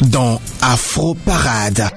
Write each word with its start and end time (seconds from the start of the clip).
dans 0.00 0.40
Afro 0.60 1.14
Parade. 1.14 1.88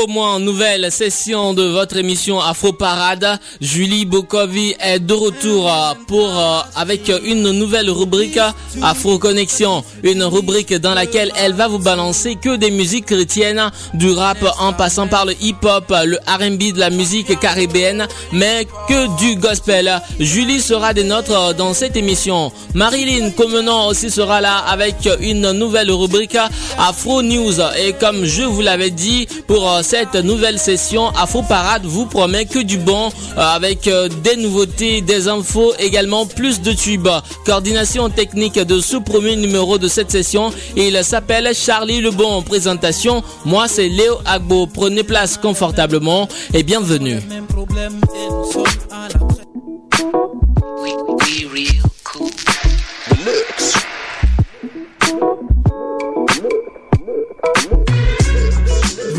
Nouveau 0.00 0.12
mois, 0.12 0.38
nouvelle 0.38 0.90
session 0.90 1.52
de 1.52 1.62
votre 1.62 1.98
émission 1.98 2.40
Afro 2.40 2.72
Parade. 2.72 3.38
Julie 3.60 4.06
Bokovi 4.06 4.74
est 4.80 4.98
de 4.98 5.12
retour 5.12 5.70
pour 6.06 6.26
euh, 6.26 6.60
avec 6.74 7.12
une 7.22 7.50
nouvelle 7.50 7.90
rubrique 7.90 8.38
Afro 8.82 9.18
Connexion, 9.18 9.84
une 10.02 10.22
rubrique 10.22 10.72
dans 10.74 10.94
laquelle 10.94 11.30
elle 11.36 11.52
va 11.52 11.68
vous 11.68 11.78
balancer 11.80 12.36
que 12.36 12.56
des 12.56 12.70
musiques 12.70 13.06
chrétiennes, 13.06 13.70
du 13.92 14.10
rap 14.12 14.38
en 14.58 14.72
passant 14.72 15.06
par 15.06 15.26
le 15.26 15.34
hip-hop, 15.38 15.92
le 16.06 16.16
R&B, 16.26 16.72
de 16.72 16.80
la 16.80 16.88
musique 16.88 17.38
caribéenne, 17.38 18.08
mais 18.32 18.66
que 18.88 19.18
du 19.18 19.36
gospel. 19.36 20.00
Julie 20.18 20.62
sera 20.62 20.94
des 20.94 21.04
nôtres 21.04 21.54
dans 21.56 21.74
cette 21.74 21.96
émission. 21.96 22.52
Marilyn 22.72 23.32
Comenon 23.32 23.88
aussi 23.88 24.10
sera 24.10 24.40
là 24.40 24.56
avec 24.66 25.06
une 25.20 25.52
nouvelle 25.52 25.90
rubrique 25.90 26.38
Afro 26.78 27.20
News 27.20 27.60
et 27.78 27.92
comme 27.92 28.24
je 28.24 28.44
vous 28.44 28.62
l'avais 28.62 28.90
dit 28.90 29.28
pour 29.46 29.68
euh, 29.70 29.82
cette 29.90 30.14
nouvelle 30.14 30.60
session. 30.60 31.08
Afro 31.20 31.42
Parade 31.42 31.84
vous 31.84 32.06
promet 32.06 32.44
que 32.44 32.60
du 32.60 32.78
bon 32.78 33.08
euh, 33.08 33.40
avec 33.40 33.88
euh, 33.88 34.08
des 34.22 34.36
nouveautés, 34.36 35.00
des 35.00 35.26
infos, 35.26 35.72
également 35.80 36.26
plus 36.26 36.60
de 36.62 36.72
tubes. 36.72 37.08
Coordination 37.44 38.08
technique 38.08 38.54
de 38.54 38.78
ce 38.78 38.98
premier 38.98 39.34
numéro 39.34 39.78
de 39.78 39.88
cette 39.88 40.12
session. 40.12 40.52
Il 40.76 41.02
s'appelle 41.02 41.52
Charlie 41.56 42.00
Lebon. 42.00 42.40
Présentation, 42.42 43.24
moi 43.44 43.66
c'est 43.66 43.88
Léo 43.88 44.18
Agbo. 44.26 44.68
Prenez 44.68 45.02
place 45.02 45.36
confortablement 45.36 46.28
et 46.54 46.62
bienvenue. 46.62 47.18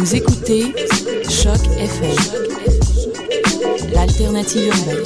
Vous 0.02 0.16
écoutez 0.16 0.74
Choc 1.30 1.60
FM, 1.78 2.16
l'alternative 3.94 4.66
urbaine. 4.66 5.04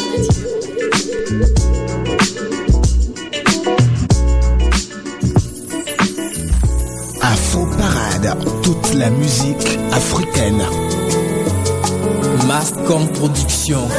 Afro 7.22 7.66
Parade, 7.78 8.38
toute 8.64 8.94
la 8.94 9.10
musique 9.10 9.78
africaine. 9.92 10.64
Mascom 12.48 13.06
Production. 13.10 13.90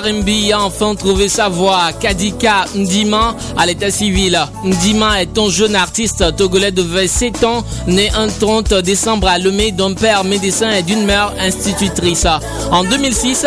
R&B 0.00 0.52
a 0.52 0.60
enfin 0.60 0.94
trouvé 0.94 1.28
sa 1.28 1.48
voix. 1.48 1.92
Kadika 1.98 2.64
Ndima 2.74 3.34
à 3.56 3.66
l'état 3.66 3.90
civil. 3.90 4.38
Ndima 4.64 5.20
est 5.22 5.36
un 5.38 5.50
jeune 5.50 5.76
artiste 5.76 6.36
togolais 6.36 6.70
de 6.72 6.82
27 6.82 7.44
ans, 7.44 7.64
né 7.86 8.10
un 8.16 8.28
30 8.28 8.74
décembre 8.74 9.28
à 9.28 9.38
Lomé 9.38 9.72
d'un 9.72 9.92
père 9.92 10.24
médecin 10.24 10.70
et 10.70 10.82
d'une 10.82 11.04
mère 11.04 11.32
institutrice. 11.38 12.26
En 12.70 12.84
2006, 12.84 13.46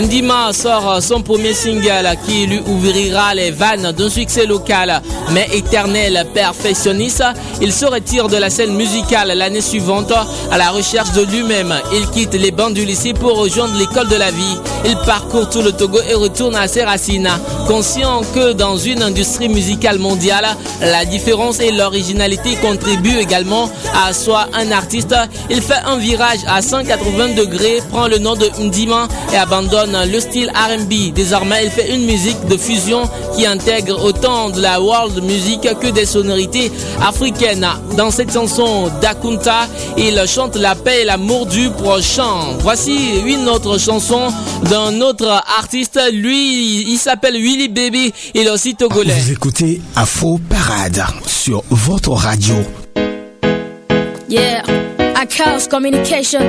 Ndima 0.00 0.52
sort 0.52 1.00
son 1.00 1.22
premier 1.22 1.52
single 1.54 2.08
qui 2.26 2.46
lui 2.46 2.60
ouvrira 2.66 3.34
les 3.34 3.50
vannes 3.50 3.92
d'un 3.92 4.10
succès 4.10 4.46
local 4.46 5.00
mais 5.30 5.48
éternel 5.52 6.26
perfectionniste. 6.34 7.24
Il 7.60 7.72
se 7.72 7.86
retire 7.86 8.28
de 8.28 8.36
la 8.36 8.50
scène 8.50 8.74
musicale 8.74 9.32
l'année 9.36 9.60
suivante 9.60 10.12
à 10.50 10.58
la 10.58 10.70
recherche 10.70 11.12
de 11.12 11.22
lui-même. 11.22 11.74
Il 11.92 12.08
quitte 12.10 12.34
les 12.34 12.50
bancs 12.50 12.74
du 12.74 12.84
lycée 12.84 13.12
pour 13.14 13.38
rejoindre 13.38 13.76
l'école 13.78 14.08
de 14.08 14.16
la 14.16 14.30
vie. 14.30 14.58
Il 14.86 14.96
parcourt 14.98 15.48
tout 15.48 15.62
le 15.62 15.72
Togo 15.72 15.98
et 16.08 16.14
retourne 16.14 16.54
à 16.54 16.68
ses 16.68 16.84
racines, 16.84 17.30
conscient 17.66 18.20
que 18.34 18.52
dans 18.52 18.76
une 18.76 19.02
industrie 19.02 19.48
musicale 19.48 19.98
mondiale, 19.98 20.46
la 20.80 21.04
différence 21.06 21.58
et 21.60 21.70
l'originalité 21.70 22.56
contribuent 22.56 23.18
également 23.18 23.70
à 24.06 24.12
soi 24.12 24.46
un 24.52 24.70
artiste. 24.72 25.14
Il 25.48 25.62
fait 25.62 25.80
un 25.86 25.96
virage 25.96 26.40
à 26.46 26.60
180 26.60 27.34
degrés, 27.34 27.80
prend 27.90 28.08
le 28.08 28.18
nom 28.18 28.34
de 28.34 28.46
Ndima 28.60 29.08
et 29.32 29.36
abandonne 29.36 29.96
le 30.10 30.20
style 30.20 30.50
R&B. 30.50 31.14
Désormais, 31.14 31.64
il 31.64 31.70
fait 31.70 31.94
une 31.94 32.04
musique 32.04 32.44
de 32.46 32.56
fusion 32.56 33.08
qui 33.36 33.46
intègre 33.46 34.04
autant 34.04 34.50
de 34.50 34.60
la 34.60 34.80
world 34.80 35.22
music 35.24 35.66
que 35.80 35.88
des 35.88 36.04
sonorités 36.06 36.70
africaines. 37.00 37.66
Dans 37.96 38.10
cette 38.10 38.32
chanson 38.32 38.90
d'Akunta, 39.00 39.66
il 39.96 40.22
chante 40.26 40.56
la 40.56 40.74
paix 40.74 41.02
et 41.02 41.04
l'amour 41.04 41.46
du 41.46 41.70
prochain. 41.70 42.56
Voici 42.60 42.96
une 43.26 43.48
autre 43.48 43.78
chanson 43.78 44.28
d'un 44.74 45.00
autre 45.02 45.28
artiste. 45.56 46.00
Lui, 46.12 46.90
il 46.90 46.98
s'appelle 46.98 47.34
Willy 47.34 47.68
Baby. 47.68 48.12
Il 48.34 48.48
est 48.48 48.50
aussi 48.50 48.74
togolais. 48.74 49.14
Vous 49.14 49.30
écoutez 49.30 49.80
Afro 49.94 50.38
Parade 50.38 51.04
sur 51.26 51.62
votre 51.70 52.10
radio. 52.10 52.56
Yeah, 54.28 54.64
I 54.98 55.26
Chaos 55.28 55.68
Communication. 55.70 56.40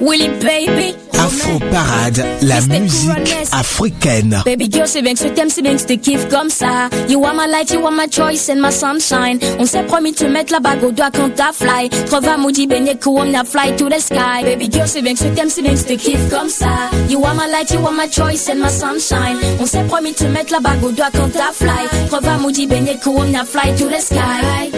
Willy 0.00 0.28
Baby. 0.42 0.96
Afro 1.18 1.58
Parade, 1.70 2.24
la 2.42 2.60
musique 2.60 3.36
africaine. 3.52 4.40
Baby 4.44 4.68
girl, 4.70 4.86
c'est 4.86 5.02
bien 5.02 5.14
que 5.14 5.18
ce 5.18 5.26
thème, 5.28 5.48
c'est 5.50 5.62
bien 5.62 5.74
que 5.74 5.80
je 5.80 5.84
te 5.86 5.92
kiffe 5.94 6.28
comme 6.28 6.48
ça. 6.48 6.88
You 7.08 7.24
are 7.24 7.34
my 7.34 7.46
light, 7.50 7.70
you 7.72 7.84
are 7.84 7.92
my 7.92 8.06
choice 8.10 8.48
and 8.48 8.60
my 8.60 8.70
sunshine. 8.70 9.38
On 9.58 9.66
s'est 9.66 9.82
promis 9.82 10.12
de 10.12 10.16
te 10.18 10.24
mettre 10.24 10.52
la 10.52 10.60
bague 10.60 10.82
au 10.84 10.92
doigt 10.92 11.10
quand 11.12 11.30
t'as 11.34 11.52
fly. 11.52 11.88
Trova 12.06 12.36
moudi 12.36 12.66
beignet 12.66 12.98
on 13.06 13.34
a 13.34 13.44
fly 13.44 13.74
to 13.76 13.88
the 13.88 14.00
sky. 14.00 14.44
Baby 14.44 14.70
girl, 14.70 14.86
c'est 14.86 15.02
bien 15.02 15.14
que 15.14 15.18
ce 15.18 15.24
thème, 15.24 15.48
c'est 15.48 15.62
bien 15.62 15.72
que 15.72 15.80
je 15.80 15.84
te 15.84 15.94
kiffe 15.94 16.28
comme 16.30 16.48
ça. 16.48 16.66
You 17.08 17.24
are 17.24 17.34
my 17.34 17.50
light, 17.50 17.70
you 17.72 17.84
are 17.84 17.92
my 17.92 18.08
choice 18.10 18.48
and 18.48 18.60
my 18.60 18.70
sunshine. 18.70 19.38
On 19.60 19.66
s'est 19.66 19.84
promis 19.84 20.12
de 20.12 20.16
te 20.18 20.24
mettre 20.24 20.52
la 20.52 20.60
bague 20.60 20.84
au 20.84 20.92
doigt 20.92 21.10
quand 21.12 21.30
t'as 21.32 21.52
fly. 21.52 22.08
Trova 22.08 22.38
moudi 22.38 22.66
beignet 22.66 23.00
on 23.06 23.34
a 23.34 23.44
fly 23.44 23.74
to 23.76 23.86
the 23.88 24.00
sky. 24.00 24.70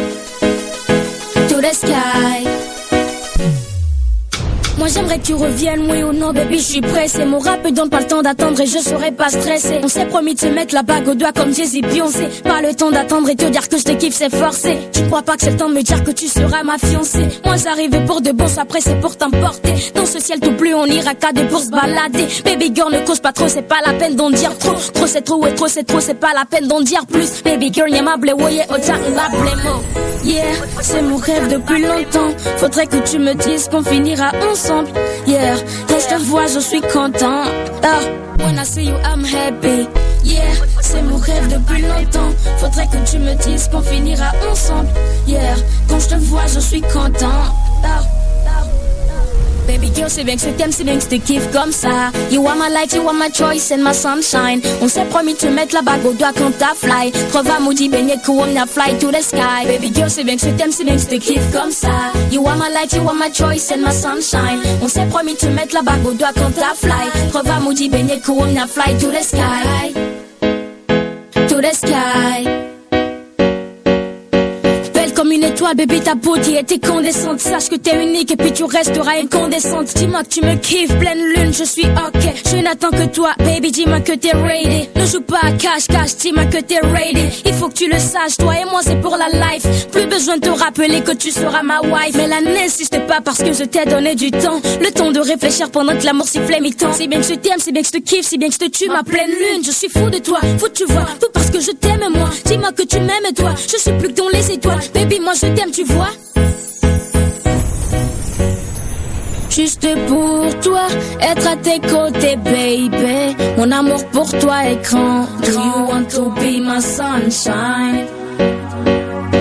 To 1.48 1.60
the 1.60 1.74
sky. 1.74 2.69
Moi 4.80 4.88
j'aimerais 4.88 5.18
que 5.18 5.26
tu 5.26 5.34
reviennes, 5.34 5.90
oui 5.90 6.02
ou 6.02 6.14
non, 6.14 6.32
baby, 6.32 6.56
je 6.56 6.64
suis 6.64 6.80
pressé. 6.80 7.26
Mon 7.26 7.38
rap 7.38 7.70
donne 7.70 7.90
pas 7.90 8.00
le 8.00 8.06
temps 8.06 8.22
d'attendre 8.22 8.58
et 8.62 8.64
je 8.64 8.78
serai 8.78 9.10
pas 9.10 9.28
stressé. 9.28 9.78
On 9.82 9.88
s'est 9.88 10.06
promis 10.06 10.34
de 10.34 10.40
se 10.40 10.46
mettre 10.46 10.74
la 10.74 10.82
bague 10.82 11.06
au 11.06 11.14
doigt 11.14 11.32
comme 11.32 11.54
Jay-Z. 11.54 11.82
Pas 12.42 12.62
le 12.62 12.74
temps 12.74 12.90
d'attendre 12.90 13.28
et 13.28 13.36
te 13.36 13.44
dire 13.44 13.68
que 13.68 13.76
je 13.76 13.84
te 13.84 13.92
kiffe, 13.92 14.14
c'est 14.14 14.34
forcé. 14.34 14.78
Tu 14.90 15.02
crois 15.02 15.20
pas 15.20 15.36
que 15.36 15.42
c'est 15.42 15.50
le 15.50 15.58
temps 15.58 15.68
de 15.68 15.74
me 15.74 15.82
dire 15.82 16.02
que 16.02 16.12
tu 16.12 16.28
seras 16.28 16.62
ma 16.62 16.78
fiancée. 16.78 17.28
Moi 17.44 17.56
j'arrivais 17.62 18.06
pour 18.06 18.22
de 18.22 18.32
bon, 18.32 18.46
après 18.56 18.80
c'est 18.80 18.98
pour 19.02 19.18
t'emporter. 19.18 19.74
Dans 19.94 20.06
ce 20.06 20.18
ciel 20.18 20.40
tout 20.40 20.56
plus, 20.56 20.72
on 20.72 20.86
ira 20.86 21.12
qu'à 21.12 21.32
des 21.32 21.44
pour 21.44 21.60
se 21.60 21.68
balader. 21.68 22.26
Baby 22.46 22.72
girl, 22.74 22.90
ne 22.90 23.04
cause 23.04 23.20
pas 23.20 23.32
trop, 23.32 23.48
c'est 23.48 23.68
pas 23.68 23.80
la 23.86 23.92
peine 23.92 24.16
d'en 24.16 24.30
dire 24.30 24.56
trop. 24.56 24.76
Trop 24.94 25.06
c'est 25.06 25.20
trop, 25.20 25.46
et 25.46 25.54
trop 25.54 25.68
c'est 25.68 25.84
trop, 25.84 26.00
c'est 26.00 26.14
pas 26.14 26.32
la 26.34 26.46
peine 26.46 26.68
d'en 26.68 26.80
dire 26.80 27.04
plus. 27.04 27.42
Baby 27.44 27.70
girl, 27.70 27.90
y'a 27.90 28.00
ma 28.00 28.16
blé, 28.16 28.32
voyez, 28.32 28.62
mots. 28.66 29.82
Yeah, 30.24 30.44
c'est 30.80 31.02
mon 31.02 31.16
rêve 31.16 31.48
depuis 31.48 31.82
longtemps. 31.82 32.30
Faudrait 32.56 32.86
que 32.86 32.96
tu 33.10 33.18
me 33.18 33.34
dises 33.34 33.68
qu'on 33.68 33.82
finira 33.82 34.32
ensemble. 34.50 34.69
Yeah, 35.26 35.56
quand 35.88 35.98
je 35.98 36.08
te 36.14 36.22
vois, 36.22 36.46
je 36.46 36.60
suis 36.60 36.80
content. 36.80 37.44
Ah, 37.82 38.00
when 38.38 38.56
I 38.58 38.64
see 38.64 38.84
you, 38.84 38.94
I'm 39.04 39.24
happy. 39.24 39.88
Yeah, 40.22 40.52
c'est 40.80 41.02
mon 41.02 41.16
rêve 41.16 41.48
depuis 41.48 41.82
longtemps. 41.82 42.30
Faudrait 42.58 42.86
que 42.86 43.10
tu 43.10 43.18
me 43.18 43.34
dises 43.34 43.68
qu'on 43.68 43.80
finira 43.80 44.32
ensemble. 44.50 44.88
Yeah, 45.26 45.56
quand 45.88 45.98
je 45.98 46.08
te 46.08 46.14
vois, 46.16 46.46
je 46.46 46.60
suis 46.60 46.82
content. 46.82 47.42
Baby 49.80 49.94
girl, 49.94 50.10
c'est 50.10 50.24
bien 50.24 50.36
que 50.36 50.42
je 50.42 50.50
t'aime, 50.50 50.72
c'est 50.72 50.84
bien 50.84 50.98
que 50.98 51.02
je 51.02 51.06
te 51.06 51.56
comme 51.56 51.72
ça. 51.72 52.12
You 52.30 52.46
are 52.46 52.54
my 52.54 52.68
light, 52.68 52.92
you 52.92 53.08
are 53.08 53.14
my 53.14 53.30
choice 53.32 53.72
and 53.72 53.82
my 53.82 53.94
sunshine. 53.94 54.60
On 54.82 54.88
s'est 54.88 55.06
promis 55.06 55.32
de 55.32 55.38
te 55.38 55.46
mettre 55.46 55.74
la 55.74 55.80
bague 55.80 56.04
au 56.04 56.12
doigt 56.12 56.32
quand 56.36 56.52
t'as 56.58 56.74
fly. 56.74 57.10
Trova 57.30 57.58
moody, 57.60 57.88
beignet 57.88 58.20
on 58.28 58.56
a 58.56 58.66
fly 58.66 58.98
to 58.98 59.10
the 59.10 59.22
sky. 59.22 59.64
Baby 59.66 59.90
girl, 59.94 60.10
c'est 60.10 60.24
bien 60.24 60.36
que 60.36 60.42
je 60.42 60.50
t'aime, 60.50 60.70
c'est 60.70 60.84
bien 60.84 60.96
que 60.96 61.00
je 61.00 61.06
te 61.06 61.58
comme 61.58 61.70
ça. 61.70 62.12
You 62.30 62.46
are 62.46 62.56
my 62.56 62.68
light, 62.74 62.92
you 62.92 63.08
are 63.08 63.14
my 63.14 63.32
choice 63.32 63.72
and 63.72 63.80
my 63.80 63.90
sunshine. 63.90 64.60
On 64.82 64.88
s'est 64.88 65.06
promis 65.06 65.32
de 65.32 65.38
te 65.38 65.46
mettre 65.46 65.74
la 65.74 65.80
bague 65.80 66.06
au 66.06 66.12
doigt 66.12 66.32
quand 66.34 66.50
t'as 66.54 66.74
fly. 66.74 67.30
Trova 67.30 67.60
moody, 67.60 67.88
beignet 67.88 68.20
on 68.28 68.56
a 68.56 68.66
fly 68.66 68.94
to 68.98 69.10
the 69.10 69.22
sky. 69.22 69.94
To 71.48 71.60
the 71.62 71.72
sky 71.72 72.59
une 75.40 75.46
étoile, 75.46 75.74
bébé, 75.74 76.00
ta 76.00 76.14
beauté 76.14 76.54
est 76.56 76.72
incandescente. 76.72 77.40
Sache 77.40 77.68
que 77.70 77.76
t'es 77.76 78.02
unique 78.02 78.30
et 78.30 78.36
puis 78.36 78.52
tu 78.52 78.64
resteras 78.64 79.18
incandescente. 79.22 79.86
Dis-moi 79.94 80.22
que 80.22 80.28
tu 80.28 80.42
me 80.42 80.54
kiffes, 80.56 80.94
pleine 80.98 81.22
lune, 81.34 81.52
je 81.52 81.64
suis 81.64 81.86
ok. 81.86 82.34
Je 82.46 82.56
n'attends 82.56 82.90
que 82.90 83.06
toi, 83.06 83.30
baby, 83.38 83.70
dis-moi 83.70 84.00
que 84.00 84.12
t'es 84.12 84.32
ready. 84.32 84.88
Ne 84.96 85.06
joue 85.06 85.22
pas 85.22 85.40
à 85.42 85.52
cash, 85.52 85.86
dis-moi 86.18 86.44
que 86.44 86.58
t'es 86.58 86.80
ready. 86.80 87.42
Il 87.46 87.54
faut 87.54 87.68
que 87.68 87.74
tu 87.74 87.88
le 87.88 87.98
saches, 87.98 88.36
toi 88.38 88.52
et 88.60 88.64
moi, 88.66 88.80
c'est 88.82 89.00
pour 89.00 89.16
la 89.16 89.28
life. 89.28 89.88
Plus 89.90 90.06
besoin 90.06 90.36
de 90.36 90.42
te 90.42 90.50
rappeler 90.50 91.00
que 91.00 91.12
tu 91.12 91.30
seras 91.30 91.62
ma 91.62 91.80
wife. 91.80 92.14
Mais 92.16 92.26
la 92.26 92.42
n'insiste 92.42 93.06
pas 93.06 93.20
parce 93.22 93.38
que 93.38 93.52
je 93.54 93.64
t'ai 93.64 93.86
donné 93.86 94.14
du 94.14 94.30
temps. 94.30 94.60
Le 94.80 94.90
temps 94.90 95.10
de 95.10 95.20
réfléchir 95.20 95.70
pendant 95.70 95.96
que 95.96 96.04
l'amour 96.04 96.28
sifflait 96.28 96.60
mi-temps. 96.60 96.92
C'est 96.92 97.06
bien 97.06 97.20
que 97.20 97.26
je 97.26 97.34
t'aime, 97.34 97.58
c'est 97.58 97.72
bien 97.72 97.80
que 97.80 97.88
je 97.88 97.92
te 97.92 98.04
kiffe, 98.04 98.26
c'est 98.26 98.36
bien 98.36 98.48
que 98.48 98.54
je 98.54 98.58
te 98.58 98.68
tue, 98.68 98.88
ma 98.88 99.02
pleine 99.02 99.30
lune. 99.30 99.62
Je 99.64 99.70
suis 99.70 99.88
fou 99.88 100.10
de 100.10 100.18
toi, 100.18 100.40
faut 100.58 100.68
tu 100.68 100.84
vois. 100.84 101.06
Tout 101.18 101.30
parce 101.32 101.48
que 101.50 101.60
je 101.60 101.70
t'aime, 101.70 102.04
moi. 102.14 102.28
Dis-moi 102.44 102.72
que 102.72 102.82
tu 102.82 103.00
m'aimes, 103.00 103.32
toi. 103.34 103.54
Je 103.56 103.78
suis 103.78 103.92
plus 103.92 104.08
que 104.08 104.14
dans 104.14 104.28
les 104.28 104.50
étoiles. 104.50 104.80
Baby, 104.92 105.20
moi 105.20 105.29
je 105.34 105.46
t'aime, 105.54 105.70
tu 105.70 105.84
vois? 105.84 106.10
Juste 109.50 109.86
pour 110.06 110.60
toi, 110.60 110.86
être 111.20 111.46
à 111.46 111.56
tes 111.56 111.80
côtés, 111.80 112.36
baby. 112.36 113.36
Mon 113.58 113.70
amour 113.70 114.04
pour 114.06 114.30
toi 114.38 114.64
est 114.64 114.82
grand. 114.82 115.26
Do 115.42 115.50
you 115.50 115.86
want 115.88 116.04
to 116.10 116.30
be 116.30 116.60
my 116.60 116.80
sunshine? 116.80 118.06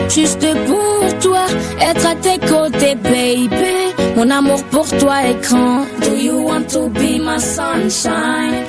Juste 0.09 0.45
pour 0.65 1.19
toi, 1.19 1.45
être 1.79 2.07
à 2.07 2.15
tes 2.15 2.39
côtés, 2.39 2.95
baby. 2.95 3.93
Mon 4.15 4.29
amour 4.29 4.63
pour 4.65 4.87
toi 4.97 5.23
est 5.23 5.41
grand. 5.47 5.85
Do 6.01 6.15
you 6.15 6.43
want 6.43 6.67
to 6.69 6.89
be 6.89 7.19
my 7.19 7.39
sunshine? 7.39 8.65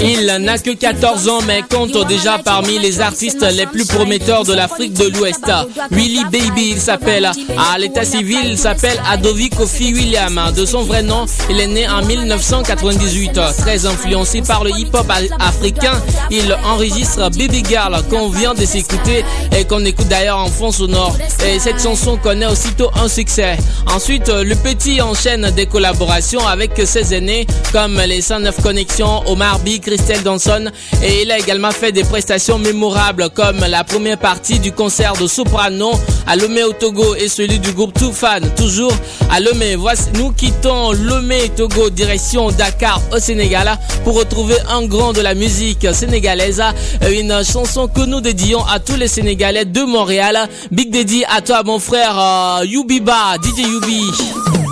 Il 0.00 0.26
n'a 0.40 0.58
que 0.58 0.70
14 0.70 1.28
ans 1.28 1.40
mais 1.46 1.62
compte 1.62 2.06
déjà 2.06 2.38
parmi 2.38 2.78
les 2.78 3.00
artistes 3.00 3.44
les 3.54 3.66
plus 3.66 3.86
prometteurs 3.86 4.44
de 4.44 4.52
l'Afrique 4.54 4.94
de 4.94 5.08
l'Ouest. 5.08 5.44
Willy 5.90 6.24
Baby, 6.24 6.70
il 6.72 6.80
s'appelle. 6.80 7.24
À 7.26 7.78
l'état 7.78 8.04
civil, 8.04 8.40
il 8.44 8.58
s'appelle 8.58 8.98
Adovi 9.08 9.50
Kofi 9.50 9.92
William. 9.92 10.40
De 10.56 10.64
son 10.64 10.82
vrai 10.82 11.02
nom, 11.02 11.26
il 11.50 11.60
est 11.60 11.66
né 11.66 11.88
en 11.88 12.04
1998. 12.04 13.40
Très 13.58 13.86
influencé 13.86 14.42
par 14.42 14.64
le 14.64 14.70
hip-hop 14.70 15.10
africain, 15.38 16.00
il 16.30 16.56
enregistre 16.64 17.30
Baby 17.30 17.62
Girl 17.68 18.02
qu'on 18.08 18.30
vient 18.30 18.54
de 18.54 18.64
s'écouter 18.64 19.24
et 19.56 19.64
qu'on 19.64 19.84
écoute 19.84 20.08
d'ailleurs 20.08 20.38
en 20.38 20.48
fond 20.48 20.72
sonore. 20.72 21.16
Et 21.46 21.58
cette 21.58 21.82
chanson 21.82 22.16
connaît 22.16 22.46
aussitôt 22.46 22.90
un 22.94 23.08
succès. 23.08 23.56
Ensuite, 23.94 24.28
le 24.28 24.54
petit 24.54 25.00
enchaîne 25.02 25.50
des 25.50 25.66
collaborations 25.66 26.46
avec 26.46 26.72
ses 26.84 27.14
aînés 27.14 27.46
comme 27.72 28.00
les 28.00 28.20
109 28.20 28.62
Connexions 28.62 29.22
Omar 29.26 29.58
B, 29.60 29.78
Christelle 29.80 30.22
Danson 30.22 30.66
et 31.02 31.22
il 31.22 31.30
a 31.30 31.38
également 31.38 31.70
fait 31.70 31.92
des 31.92 32.04
prestations 32.04 32.58
mémorables 32.58 33.30
comme 33.30 33.58
la 33.68 33.84
première 33.84 34.18
partie 34.18 34.58
du 34.58 34.72
concert 34.72 35.14
de 35.14 35.26
Soprano 35.26 35.90
à 36.26 36.36
Lomé 36.36 36.62
au 36.64 36.72
Togo 36.72 37.14
et 37.14 37.28
celui 37.28 37.58
du 37.58 37.72
groupe 37.72 37.94
Toufan 37.94 38.40
toujours 38.56 38.92
à 39.30 39.40
Lomé. 39.40 39.76
Voici, 39.76 40.04
nous 40.14 40.32
quittons 40.32 40.92
Lomé 40.92 41.48
Togo 41.56 41.90
direction 41.90 42.50
Dakar 42.50 43.00
au 43.12 43.18
Sénégal 43.18 43.76
pour 44.04 44.14
retrouver 44.16 44.56
un 44.68 44.86
grand 44.86 45.12
de 45.12 45.20
la 45.20 45.34
musique 45.34 45.86
sénégalaise, 45.94 46.62
une 47.10 47.42
chanson 47.44 47.88
que 47.88 48.02
nous 48.02 48.20
dédions 48.20 48.64
à 48.66 48.78
tous 48.80 48.96
les 48.96 49.08
Sénégalais 49.08 49.64
de 49.64 49.82
Montréal. 49.82 50.48
Big 50.70 50.90
Daddy 50.90 51.24
à 51.28 51.40
toi 51.40 51.62
mon 51.64 51.78
frère 51.78 52.16
euh, 52.18 52.64
Yubiba, 52.64 53.36
DJ 53.42 53.60
Yubi. 53.60 54.65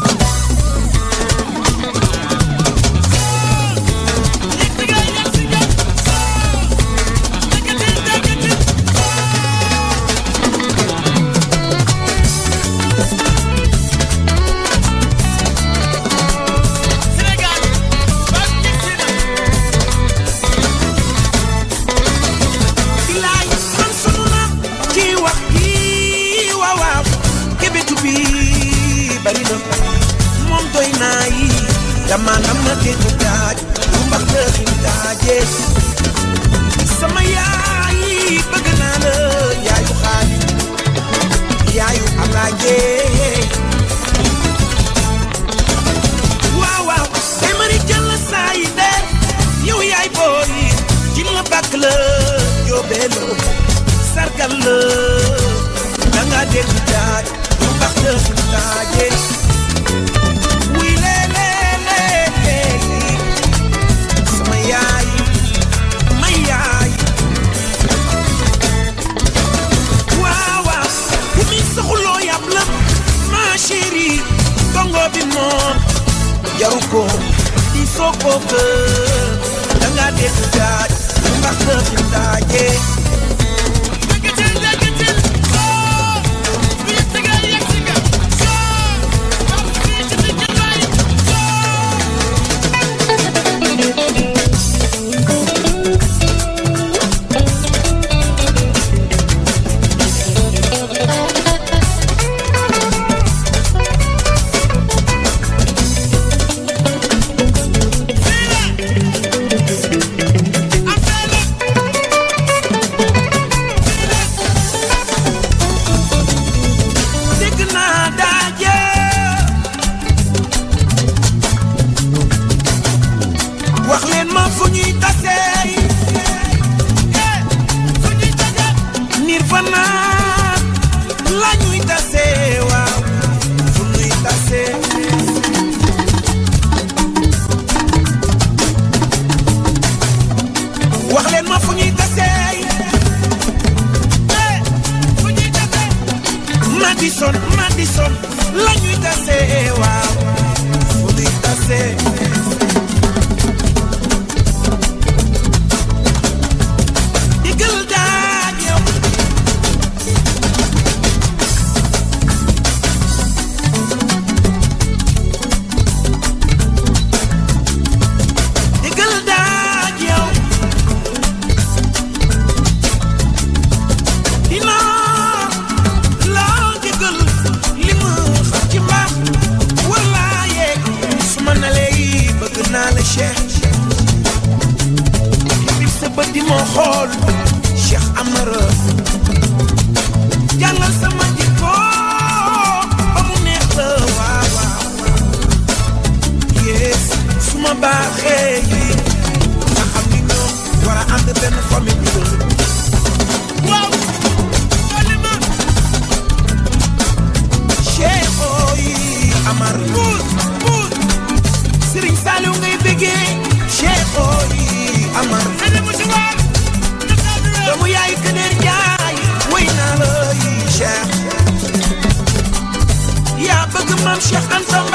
I'm 224.15 224.21
chef 224.21 224.49
and 224.53 224.65
some 224.65 224.94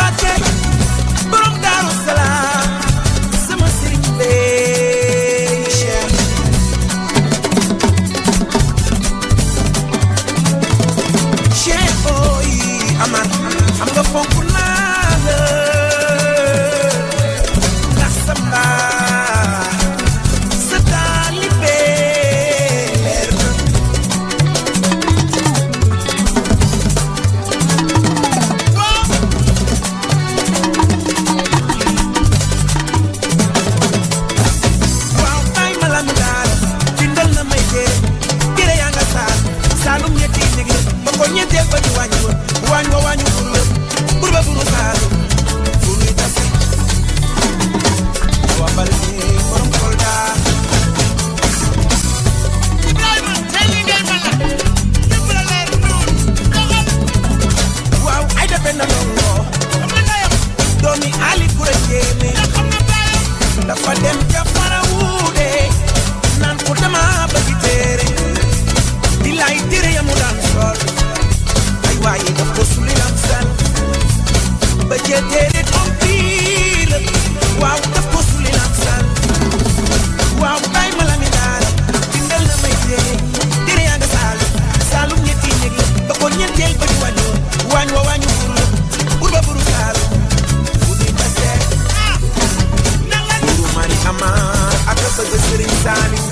signing 95.80 96.29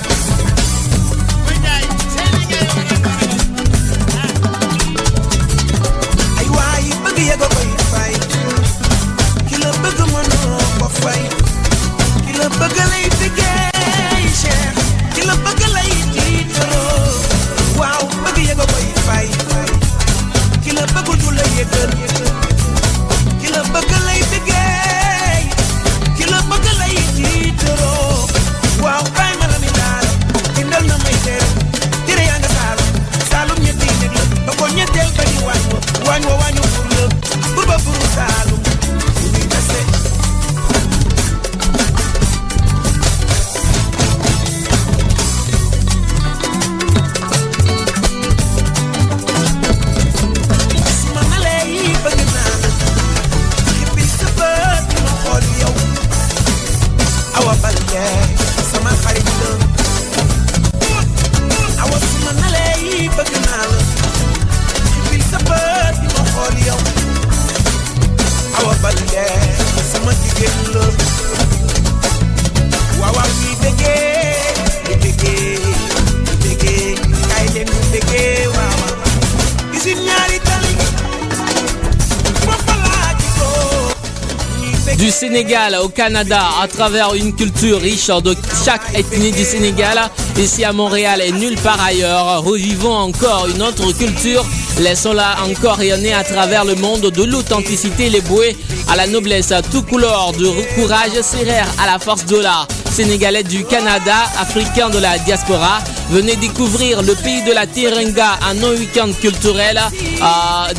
Canada, 85.98 86.40
à 86.62 86.68
travers 86.68 87.12
une 87.14 87.34
culture 87.34 87.80
riche 87.80 88.06
de 88.06 88.32
chaque 88.64 88.94
ethnie 88.94 89.32
du 89.32 89.42
Sénégal, 89.42 89.98
ici 90.38 90.62
à 90.62 90.72
Montréal 90.72 91.20
et 91.20 91.32
nulle 91.32 91.56
part 91.56 91.82
ailleurs, 91.82 92.44
revivons 92.44 92.94
encore 92.94 93.48
une 93.52 93.60
autre 93.60 93.90
culture, 93.98 94.46
laissons-la 94.78 95.38
encore 95.50 95.74
rayonner 95.74 96.14
à 96.14 96.22
travers 96.22 96.64
le 96.64 96.76
monde 96.76 97.10
de 97.10 97.22
l'authenticité, 97.24 98.10
les 98.10 98.20
bouées 98.20 98.56
à 98.88 98.94
la 98.94 99.08
noblesse, 99.08 99.50
à 99.50 99.60
tout 99.60 99.82
couleur, 99.82 100.32
de 100.34 100.48
courage, 100.76 101.20
serrère 101.20 101.66
à 101.82 101.86
la 101.86 101.98
force 101.98 102.24
de 102.26 102.36
l'art. 102.36 102.68
Sénégalais 102.92 103.42
du 103.42 103.64
Canada, 103.64 104.14
africains 104.38 104.90
de 104.90 104.98
la 104.98 105.18
diaspora, 105.18 105.80
venez 106.10 106.36
découvrir 106.36 107.02
le 107.02 107.14
pays 107.14 107.42
de 107.42 107.52
la 107.52 107.66
Tiringa, 107.66 108.38
un 108.50 108.62
week-end 108.76 109.10
culturel 109.20 109.78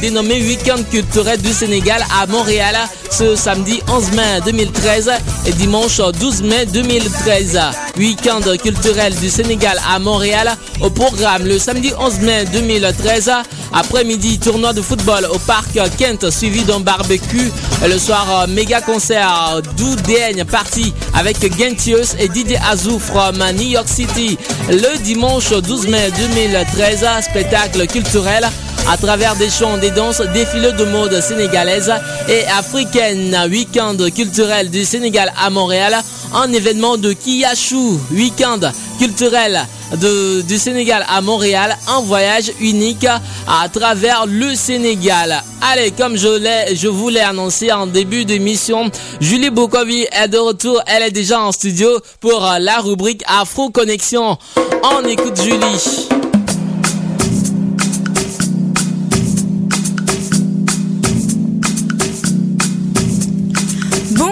dénommé 0.02 0.42
Week-end 0.42 0.82
culturel 0.89 1.42
du 1.42 1.52
Sénégal 1.52 2.04
à 2.20 2.26
Montréal 2.28 2.76
ce 3.12 3.36
samedi 3.36 3.82
11 3.92 4.12
mai 4.13 4.42
2013 4.46 5.12
et 5.48 5.52
dimanche 5.54 6.00
12 6.20 6.44
mai 6.44 6.65
2013. 6.65 7.88
Week-end 7.99 8.39
culturel 8.63 9.13
du 9.17 9.29
Sénégal 9.29 9.77
à 9.93 9.99
Montréal 9.99 10.49
au 10.79 10.89
programme 10.89 11.45
le 11.45 11.59
samedi 11.59 11.91
11 11.99 12.19
mai 12.21 12.45
2013 12.45 13.29
après-midi 13.73 14.39
tournoi 14.39 14.71
de 14.71 14.81
football 14.81 15.27
au 15.33 15.38
parc 15.39 15.77
Kent 15.97 16.29
suivi 16.31 16.63
d'un 16.63 16.79
barbecue 16.79 17.51
le 17.85 17.97
soir 17.99 18.43
euh, 18.43 18.47
méga 18.47 18.79
concert 18.79 19.59
d'Oudaigne 19.75 20.45
parti 20.45 20.93
avec 21.13 21.41
Gentius 21.59 22.15
et 22.19 22.29
Didier 22.29 22.57
Azou 22.71 22.99
from 22.99 23.35
New 23.57 23.67
York 23.67 23.89
City 23.89 24.38
le 24.69 24.97
dimanche 25.03 25.51
12 25.51 25.88
mai 25.89 26.09
2013 26.17 27.05
spectacle 27.29 27.85
culturel 27.85 28.47
à 28.91 28.97
travers 28.97 29.35
des 29.35 29.49
chants, 29.49 29.77
des 29.77 29.91
danses, 29.91 30.21
défilés 30.33 30.71
de 30.71 30.83
mode 30.85 31.19
sénégalaise 31.21 31.93
et 32.27 32.43
africaine. 32.47 33.38
Week-end 33.49 33.97
culturel 34.15 34.69
du 34.71 34.83
Sénégal 34.83 35.31
à 35.39 35.49
Montréal, 35.51 35.95
un 36.34 36.52
événement 36.54 36.98
de 36.98 37.13
Kiyachou. 37.13 38.00
Week-end 38.12 38.60
culturel 38.98 39.65
de- 39.98 40.42
du 40.42 40.58
Sénégal 40.58 41.06
à 41.10 41.22
Montréal, 41.22 41.76
un 41.88 42.02
voyage 42.02 42.52
unique 42.60 43.06
à 43.06 43.70
travers 43.70 44.26
le 44.28 44.54
Sénégal. 44.56 45.42
Allez, 45.62 45.92
comme 45.92 46.18
je 46.18 46.28
l'ai, 46.38 46.76
je 46.76 46.88
vous 46.88 47.10
l'ai 47.10 47.22
annoncé 47.22 47.72
en 47.72 47.88
début 47.88 48.26
d'émission, 48.26 48.92
Julie 49.20 49.50
Bokovi 49.50 50.06
est 50.12 50.28
de 50.28 50.38
retour. 50.38 50.82
Elle 50.86 51.04
est 51.04 51.12
déjà 51.12 51.42
en 51.42 51.52
studio 51.52 51.89
pour 52.20 52.42
la 52.60 52.80
rubrique 52.80 53.24
Afro 53.28 53.70
Connexion. 53.70 54.38
On 54.84 55.06
écoute 55.08 55.42
Julie. 55.42 56.18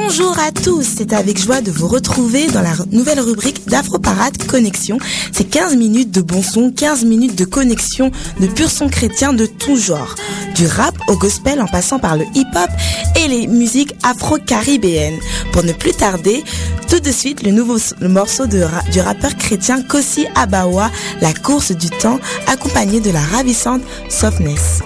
Bonjour 0.09 0.39
à 0.39 0.53
tous, 0.53 0.87
c'est 0.99 1.11
avec 1.11 1.37
joie 1.37 1.59
de 1.59 1.69
vous 1.69 1.89
retrouver 1.89 2.47
dans 2.47 2.61
la 2.61 2.71
nouvelle 2.93 3.19
rubrique 3.19 3.67
d'Afro 3.67 3.99
Parade 3.99 4.41
Connexion. 4.47 4.99
C'est 5.33 5.43
15 5.43 5.75
minutes 5.75 6.11
de 6.11 6.21
bon 6.21 6.41
son, 6.41 6.71
15 6.71 7.03
minutes 7.03 7.35
de 7.35 7.43
connexion, 7.43 8.09
de 8.39 8.47
pur 8.47 8.71
son 8.71 8.87
chrétien 8.87 9.33
de 9.33 9.45
tout 9.45 9.75
genre. 9.75 10.15
Du 10.55 10.65
rap 10.65 10.95
au 11.09 11.17
gospel 11.17 11.61
en 11.61 11.67
passant 11.67 11.99
par 11.99 12.15
le 12.15 12.23
hip-hop 12.35 12.69
et 13.17 13.27
les 13.27 13.47
musiques 13.47 13.95
afro-caribéennes. 14.01 15.19
Pour 15.51 15.65
ne 15.65 15.73
plus 15.73 15.91
tarder, 15.91 16.41
tout 16.89 17.01
de 17.01 17.11
suite 17.11 17.43
le 17.43 17.51
nouveau 17.51 17.75
morceau 17.99 18.45
du 18.47 18.61
rappeur 19.01 19.35
chrétien 19.35 19.81
Kossi 19.81 20.25
Abawa, 20.35 20.89
La 21.19 21.33
course 21.33 21.73
du 21.73 21.89
temps, 21.89 22.21
accompagné 22.47 23.01
de 23.01 23.11
la 23.11 23.21
ravissante 23.21 23.81
Softness. 24.07 24.79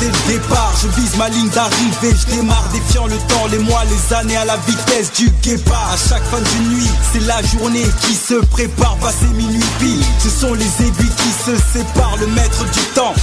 dès 0.00 0.06
le 0.06 0.32
départ. 0.32 0.72
Je 0.82 0.88
vise 1.00 1.16
ma 1.16 1.28
ligne 1.28 1.48
d'arrivée, 1.50 2.14
je 2.14 2.34
démarre 2.34 2.68
défiant 2.72 3.06
le 3.06 3.16
temps, 3.28 3.46
les 3.50 3.58
mois, 3.58 3.82
les 3.84 4.14
années 4.14 4.36
à 4.36 4.44
la 4.44 4.56
vitesse 4.58 5.12
du 5.12 5.30
guépard. 5.42 5.90
À 5.92 5.96
chaque 5.96 6.24
fin 6.24 6.40
de 6.40 6.68
nuit, 6.70 6.90
c'est 7.12 7.22
la 7.22 7.42
journée 7.42 7.86
qui 8.02 8.14
se 8.14 8.34
prépare, 8.46 8.96
passé 8.96 9.26
minuit 9.34 9.60
pile 9.78 10.04
Ce 10.18 10.30
sont 10.30 10.54
les 10.54 10.86
aiguilles 10.86 11.16
qui 11.16 11.30
se 11.44 11.56
séparent, 11.72 12.16
le 12.18 12.26
maître 12.28 12.64
du 12.64 12.80
temps 12.94 13.14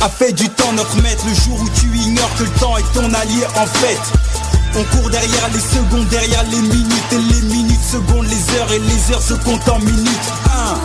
a 0.00 0.08
fait 0.08 0.32
du 0.32 0.48
temps 0.50 0.72
notre 0.72 0.96
maître. 1.02 1.24
Le 1.26 1.34
jour 1.34 1.60
où 1.60 1.68
tu 1.70 1.86
ignores 1.96 2.34
que 2.38 2.44
le 2.44 2.50
temps 2.60 2.76
est 2.76 2.92
ton 2.94 3.12
allié 3.14 3.44
en 3.56 3.66
fait 3.66 4.00
on 4.76 4.84
court 4.96 5.10
derrière 5.10 5.48
les 5.52 5.60
secondes, 5.60 6.06
derrière 6.08 6.42
les 6.44 6.60
minutes. 6.60 7.12
Et 7.12 7.16
les 7.16 7.40
minutes, 7.42 7.82
secondes, 7.82 8.26
les 8.26 8.56
heures 8.56 8.70
et 8.72 8.78
les 8.78 9.12
heures 9.12 9.22
se 9.22 9.34
comptent 9.34 9.68
en 9.68 9.78
minutes. 9.78 10.32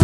1 0.00 0.03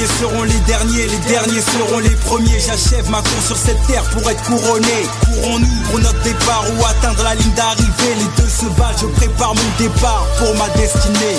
premiers 0.00 0.18
seront 0.18 0.42
les 0.44 0.60
derniers, 0.60 1.06
les 1.06 1.18
derniers 1.28 1.60
seront 1.60 1.98
les 1.98 2.16
premiers. 2.16 2.58
J'achève 2.58 3.08
ma 3.10 3.18
course 3.18 3.46
sur 3.46 3.56
cette 3.56 3.86
terre 3.86 4.02
pour 4.04 4.30
être 4.30 4.42
couronné. 4.44 5.06
Courons-nous 5.24 5.82
pour 5.90 5.98
notre 5.98 6.22
départ 6.22 6.64
ou 6.72 6.84
atteindre 6.86 7.22
la 7.22 7.34
ligne 7.34 7.52
d'arrivée? 7.52 8.14
Les 8.16 8.42
deux 8.42 8.48
se 8.48 8.66
battent, 8.78 9.00
je 9.00 9.06
prépare 9.06 9.54
mon 9.54 9.78
départ 9.78 10.26
pour 10.38 10.54
ma 10.56 10.68
destinée. 10.70 11.36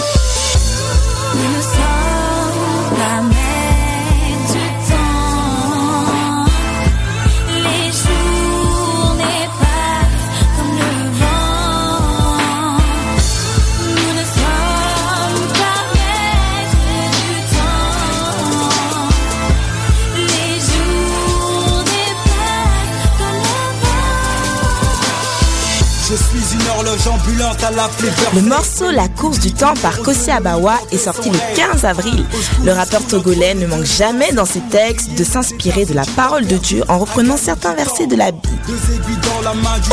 Le 28.34 28.42
morceau 28.42 28.92
La 28.92 29.08
course 29.08 29.40
du 29.40 29.54
temps 29.54 29.74
par 29.82 30.02
Kossi 30.02 30.32
Abawa 30.32 30.78
est 30.92 30.98
sorti 30.98 31.30
le 31.30 31.40
15 31.56 31.86
avril. 31.86 32.26
Le 32.66 32.74
rappeur 32.74 33.06
togolais 33.08 33.54
ne 33.54 33.68
manque 33.68 33.86
jamais 33.86 34.34
dans 34.34 34.46
ses 34.46 34.60
textes 34.60 35.18
de 35.18 35.24
s'inspirer 35.24 35.86
de 35.86 35.94
la 35.94 36.04
parole 36.18 36.46
de 36.46 36.58
Dieu 36.58 36.84
en 36.90 37.00
reprenant 37.00 37.38
certains 37.38 37.74
versets 37.74 38.08
de 38.08 38.18
la 38.18 38.32
Bible. 38.32 38.48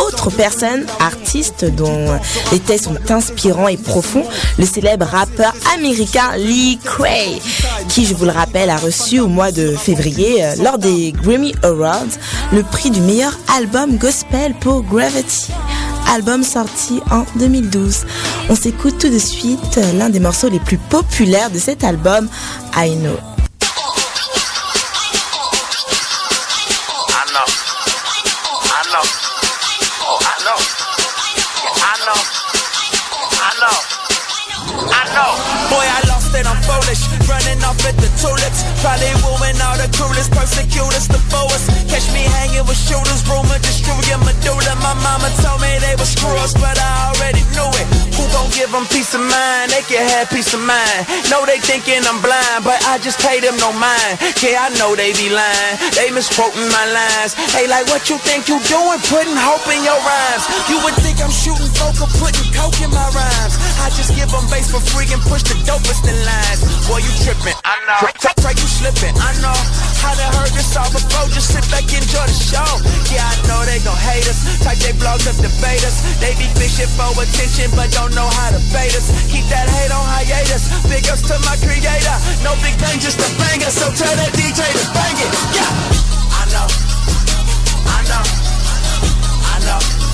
Autre 0.05 0.31
personne, 0.31 0.85
artiste 1.01 1.65
dont 1.65 2.19
les 2.51 2.59
textes 2.59 2.87
sont 2.87 2.99
inspirants 3.11 3.69
et 3.69 3.77
profonds, 3.77 4.25
le 4.59 4.67
célèbre 4.67 5.07
rappeur 5.07 5.55
américain 5.75 6.37
Lee 6.37 6.79
Cray, 6.83 7.41
qui, 7.89 8.05
je 8.05 8.15
vous 8.15 8.25
le 8.25 8.33
rappelle, 8.33 8.69
a 8.69 8.77
reçu 8.77 9.21
au 9.21 9.29
mois 9.29 9.53
de 9.53 9.77
février, 9.77 10.45
euh, 10.45 10.55
lors 10.63 10.79
des 10.79 11.13
Grammy 11.13 11.55
Awards, 11.63 12.19
le 12.53 12.63
prix 12.63 12.91
du 12.91 13.01
meilleur 13.01 13.33
album 13.57 13.97
gospel 13.97 14.55
pour 14.61 14.83
Gravity. 14.83 15.53
Album 16.09 16.43
sorti 16.43 17.01
en 17.11 17.25
2012. 17.37 18.07
On 18.49 18.55
s'écoute 18.57 18.99
tout 18.99 19.11
de 19.11 19.19
suite 19.19 19.79
l'un 19.95 20.09
des 20.09 20.21
morceaux 20.21 20.49
les 20.49 20.61
plus 20.61 20.79
populaires 20.79 21.51
de 21.51 21.59
cet 21.59 21.85
album, 21.85 22.29
I 22.75 22.97
Know. 22.97 23.19
I 27.09 27.25
know. 27.33 27.45
I 28.69 28.83
know. 28.93 29.05
I 30.09 30.35
know. 30.45 30.59
I 31.77 31.95
know. 32.07 32.21
I 33.39 33.53
know. 33.61 33.77
I 34.89 35.05
know. 35.13 35.31
Boy, 35.69 35.85
I 35.85 36.01
lost 36.09 36.35
it, 36.35 36.47
I'm 36.47 36.57
foolish. 36.65 37.05
Running 37.29 37.63
off 37.65 37.85
at 37.85 37.97
the 37.97 38.09
tulips. 38.17 38.65
Probably 38.81 39.13
wooing 39.23 39.61
all 39.61 39.77
the 39.77 39.89
coolest, 39.99 40.31
persecutors, 40.33 41.07
the 41.09 41.21
foes. 41.29 41.69
Catch 41.91 42.09
me 42.13 42.25
hanging 42.25 42.65
with 42.67 42.79
shooters, 42.79 43.23
rumor 43.29 43.58
destroying 44.09 44.25
medulla. 44.25 44.75
My 44.81 44.95
mama 45.03 45.29
told 45.43 45.61
me 45.61 45.69
they 45.81 45.95
were 45.97 46.09
screws, 46.09 46.55
but 46.55 46.79
I 46.79 47.13
already 47.13 47.43
knew 47.53 47.69
it. 47.77 47.87
Who 48.17 48.25
gon' 48.33 48.51
give 48.51 48.71
them 48.73 48.87
peace 48.89 49.15
of 49.15 49.21
mind? 49.21 49.71
They 49.71 49.83
can 49.83 50.03
have 50.09 50.31
peace 50.31 50.53
of 50.55 50.61
mind. 50.61 51.07
No, 51.31 51.45
they 51.45 51.59
thinking 51.59 52.01
I'm 52.07 52.21
blind, 52.23 52.65
but 52.65 52.81
I 52.87 52.99
just 52.99 53.21
pay 53.21 53.41
them 53.41 53.57
no 53.59 53.73
mind. 53.73 54.19
Yeah, 54.43 54.67
I 54.67 54.69
know 54.79 54.97
they 54.97 55.13
be 55.13 55.29
lying. 55.29 55.77
They 55.95 56.11
misquoting 56.11 56.69
my 56.73 56.87
lines. 56.91 57.35
Hey, 57.53 57.69
like 57.69 57.87
what 57.89 58.09
you 58.09 58.19
think 58.19 58.49
you 58.49 58.59
doing? 58.67 59.01
Putting 59.07 59.37
hope 59.37 59.67
in 59.69 59.83
your 59.85 59.99
rhymes. 60.01 60.45
You 60.71 60.79
would 60.85 60.97
think 61.05 61.21
I'm 61.21 61.33
shooting 61.33 61.68
or 61.83 62.11
putting 62.19 62.49
coke 62.51 62.79
in 62.83 62.91
my 62.91 63.07
rhymes. 63.15 63.55
I 63.79 63.91
just 63.95 64.11
give 64.15 64.31
them 64.31 64.45
bass 64.51 64.71
for 64.71 64.83
free 64.83 65.07
and 65.15 65.23
push 65.27 65.47
the 65.47 65.55
dopest 65.63 66.03
in 66.07 66.19
lines. 66.27 66.61
boy, 66.91 66.99
you 66.99 67.13
tripping. 67.23 67.55
I 67.63 67.79
know. 67.87 67.99
Pray, 68.03 68.15
pray 68.43 68.55
you 68.59 68.69
slipping. 68.69 69.15
I 69.19 69.31
know. 69.39 69.55
How 70.03 70.15
they 70.15 70.29
heard 70.39 70.53
this 70.55 70.75
all 70.79 70.91
before, 70.91 71.27
just 71.31 71.55
sit 71.55 71.65
back 71.71 71.87
and 71.91 72.03
enjoy 72.03 72.27
the 72.27 72.39
show. 72.39 72.71
Yeah, 73.11 73.27
I 73.27 73.35
know 73.47 73.61
they 73.67 73.79
gon' 73.83 73.99
hate 73.99 74.27
us. 74.27 74.43
Type 74.63 74.79
they 74.83 74.95
blogs 74.95 75.27
up 75.31 75.39
debate 75.39 75.83
us. 75.87 76.03
They 76.19 76.35
be 76.39 76.47
fishing 76.59 76.91
for 76.99 77.11
attention, 77.19 77.71
but 77.75 77.91
don't 77.95 78.15
know 78.15 78.27
how 78.27 78.55
to 78.55 78.61
bait 78.75 78.95
us. 78.95 79.11
Keep 79.31 79.47
that 79.51 79.67
hate 79.71 79.91
on 79.95 80.05
hiatus. 80.07 80.71
Big 80.87 81.07
ups 81.11 81.23
to 81.31 81.39
my 81.47 81.57
creator. 81.63 82.17
No 82.43 82.55
big 82.63 82.75
thing, 82.79 82.99
just 82.99 83.19
a 83.23 83.29
banger. 83.39 83.71
So 83.71 83.87
tell 83.95 84.15
that 84.19 84.33
DJ 84.35 84.67
to 84.67 84.85
bang 84.95 85.17
it. 85.19 85.33
Yeah. 85.55 85.71
I 86.35 86.43
know. 86.55 86.67
I 87.87 87.99
know. 88.11 88.25
I 89.43 89.57
know. 89.67 90.08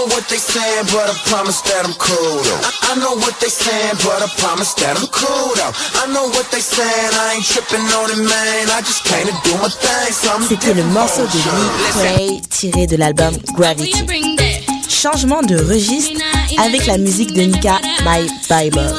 Know 0.00 0.14
what 0.14 0.28
they 0.28 0.38
saying, 0.38 0.86
but 0.92 1.10
I 1.12 1.14
promise 1.28 1.60
that 1.68 1.84
I'm 1.84 1.92
cool 2.00 2.40
though. 2.40 2.60
I, 2.64 2.92
I 2.92 2.94
know 3.00 3.14
what 3.20 3.36
they 3.40 3.52
saying, 3.52 3.96
but 4.00 4.22
I 4.24 4.28
promise 4.40 4.72
that 4.80 4.96
I'm 4.96 5.08
cool 5.12 5.52
though. 5.56 5.74
I 6.00 6.08
know 6.12 6.28
what 6.32 6.48
they 6.50 6.60
saying, 6.60 7.12
I 7.12 7.36
ain't 7.36 7.44
tripping 7.44 7.84
on 8.00 8.08
it, 8.08 8.22
man. 8.24 8.64
I 8.72 8.80
just 8.80 9.04
came 9.04 9.26
to 9.28 9.36
do 9.44 9.52
my 9.60 9.68
thing. 9.68 10.12
Something 10.12 10.48
C'était 10.48 10.74
le 10.74 10.84
morceau 10.84 11.22
de 11.22 11.36
Lee 11.36 11.92
Cray 11.92 12.42
tiré 12.48 12.86
de 12.86 12.96
l'album 12.96 13.36
Gravity. 13.54 13.92
Changement 14.88 15.42
de 15.42 15.56
registre 15.56 16.20
avec 16.58 16.86
la 16.86 16.98
musique 16.98 17.32
de 17.32 17.42
Nika, 17.42 17.80
My 18.04 18.26
Bible. 18.48 18.92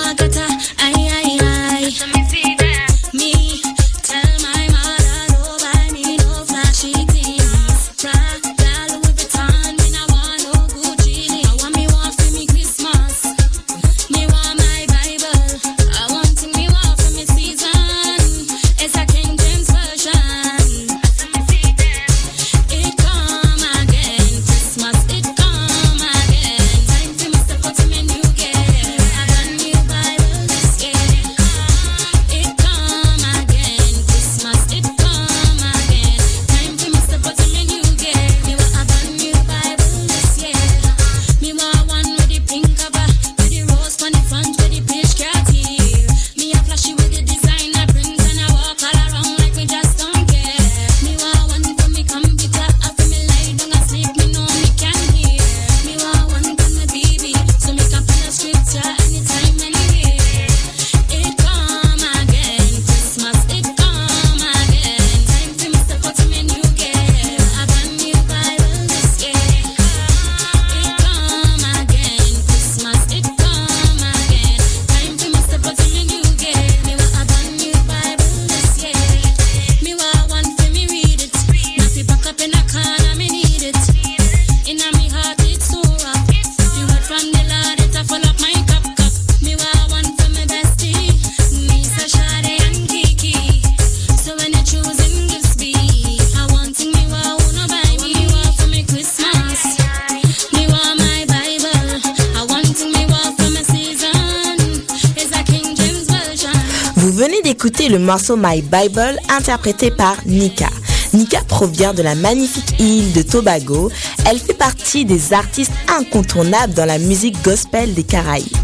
Morceau 108.12 108.36
My 108.36 108.62
Bible 108.62 109.18
interprété 109.30 109.90
par 109.90 110.18
Nika. 110.26 110.68
Nika 111.14 111.40
provient 111.48 111.94
de 111.94 112.02
la 112.02 112.14
magnifique 112.14 112.78
île 112.78 113.14
de 113.14 113.22
Tobago. 113.22 113.90
Elle 114.30 114.38
fait 114.38 114.54
partie 114.54 115.06
des 115.06 115.32
artistes 115.32 115.72
incontournables 115.88 116.74
dans 116.74 116.84
la 116.84 116.98
musique 116.98 117.42
gospel 117.42 117.94
des 117.94 118.04
Caraïbes. 118.04 118.58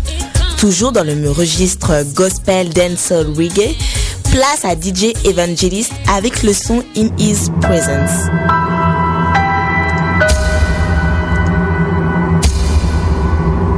Toujours 0.57 0.91
dans 0.91 1.05
le 1.05 1.31
registre 1.31 2.03
gospel 2.13 2.73
dancehall 2.73 3.27
reggae, 3.37 3.73
place 4.31 4.65
à 4.65 4.73
DJ 4.75 5.13
Evangelist 5.23 5.93
avec 6.13 6.43
le 6.43 6.51
son 6.51 6.83
In 6.97 7.07
His 7.17 7.49
Presence. 7.61 8.27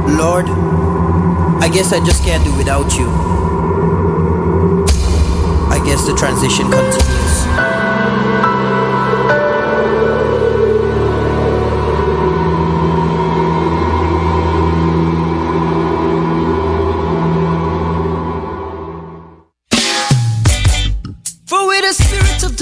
Lord, 0.08 0.48
I 1.62 1.68
guess 1.72 1.92
I 1.92 2.00
just 2.04 2.24
can't 2.24 2.44
do 2.44 2.50
without 2.58 2.92
you. 2.98 3.49
as 6.00 6.06
the 6.06 6.14
transition 6.14 6.70
continues. 6.70 7.80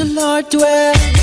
Lord 0.04 0.48
dwells. 0.50 1.17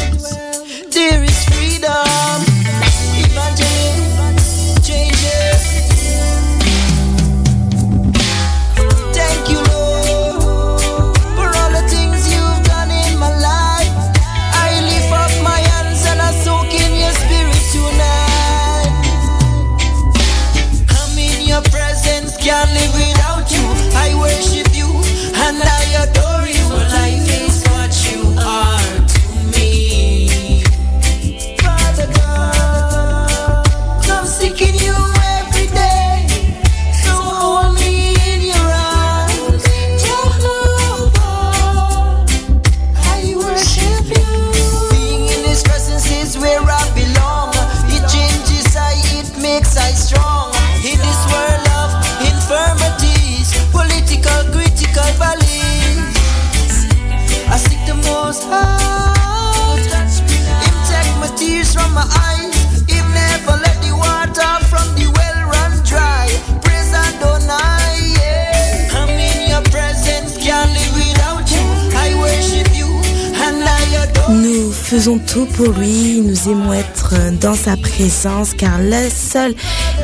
Faisons 74.95 75.19
tout 75.19 75.45
pour 75.57 75.73
lui, 75.73 76.21
nous 76.21 76.49
aimons 76.49 76.71
être 76.71 77.15
dans 77.41 77.53
sa 77.53 77.75
présence 77.75 78.53
car 78.53 78.79
le 78.79 79.09
seul 79.09 79.53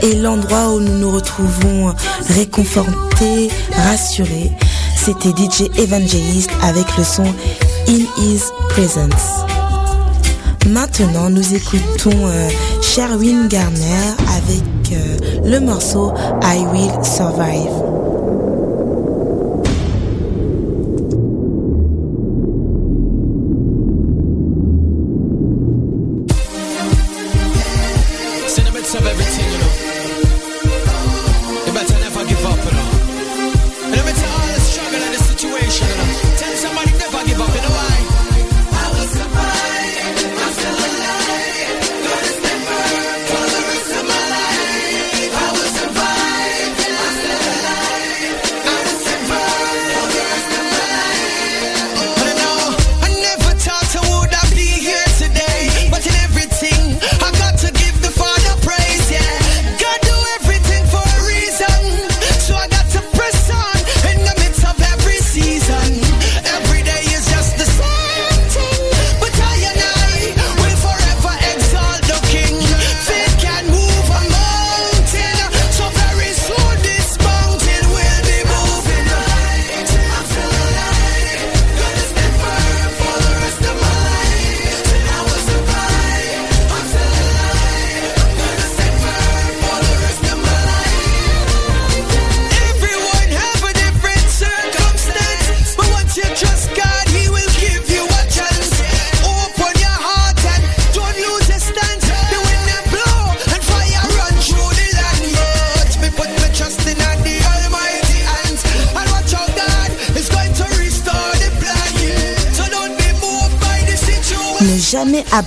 est 0.03 0.15
l'endroit 0.15 0.73
où 0.73 0.81
nous 0.81 0.97
nous 0.97 1.11
retrouvons 1.11 1.93
réconfortés, 2.27 3.49
rassurés. 3.71 4.51
C'était 4.97 5.29
DJ 5.29 5.69
Evangelist 5.79 6.49
avec 6.61 6.85
le 6.97 7.05
son 7.05 7.23
In 7.87 8.03
His 8.17 8.41
Presence. 8.67 9.45
Maintenant, 10.67 11.29
nous 11.29 11.53
écoutons 11.53 12.27
euh, 12.27 12.49
Sherwin 12.81 13.47
Garner 13.47 14.09
avec 14.35 14.91
euh, 14.91 15.17
le 15.45 15.59
morceau 15.61 16.13
I 16.43 16.65
Will 16.73 17.05
Survive. 17.05 18.00
Jamais 28.93 29.90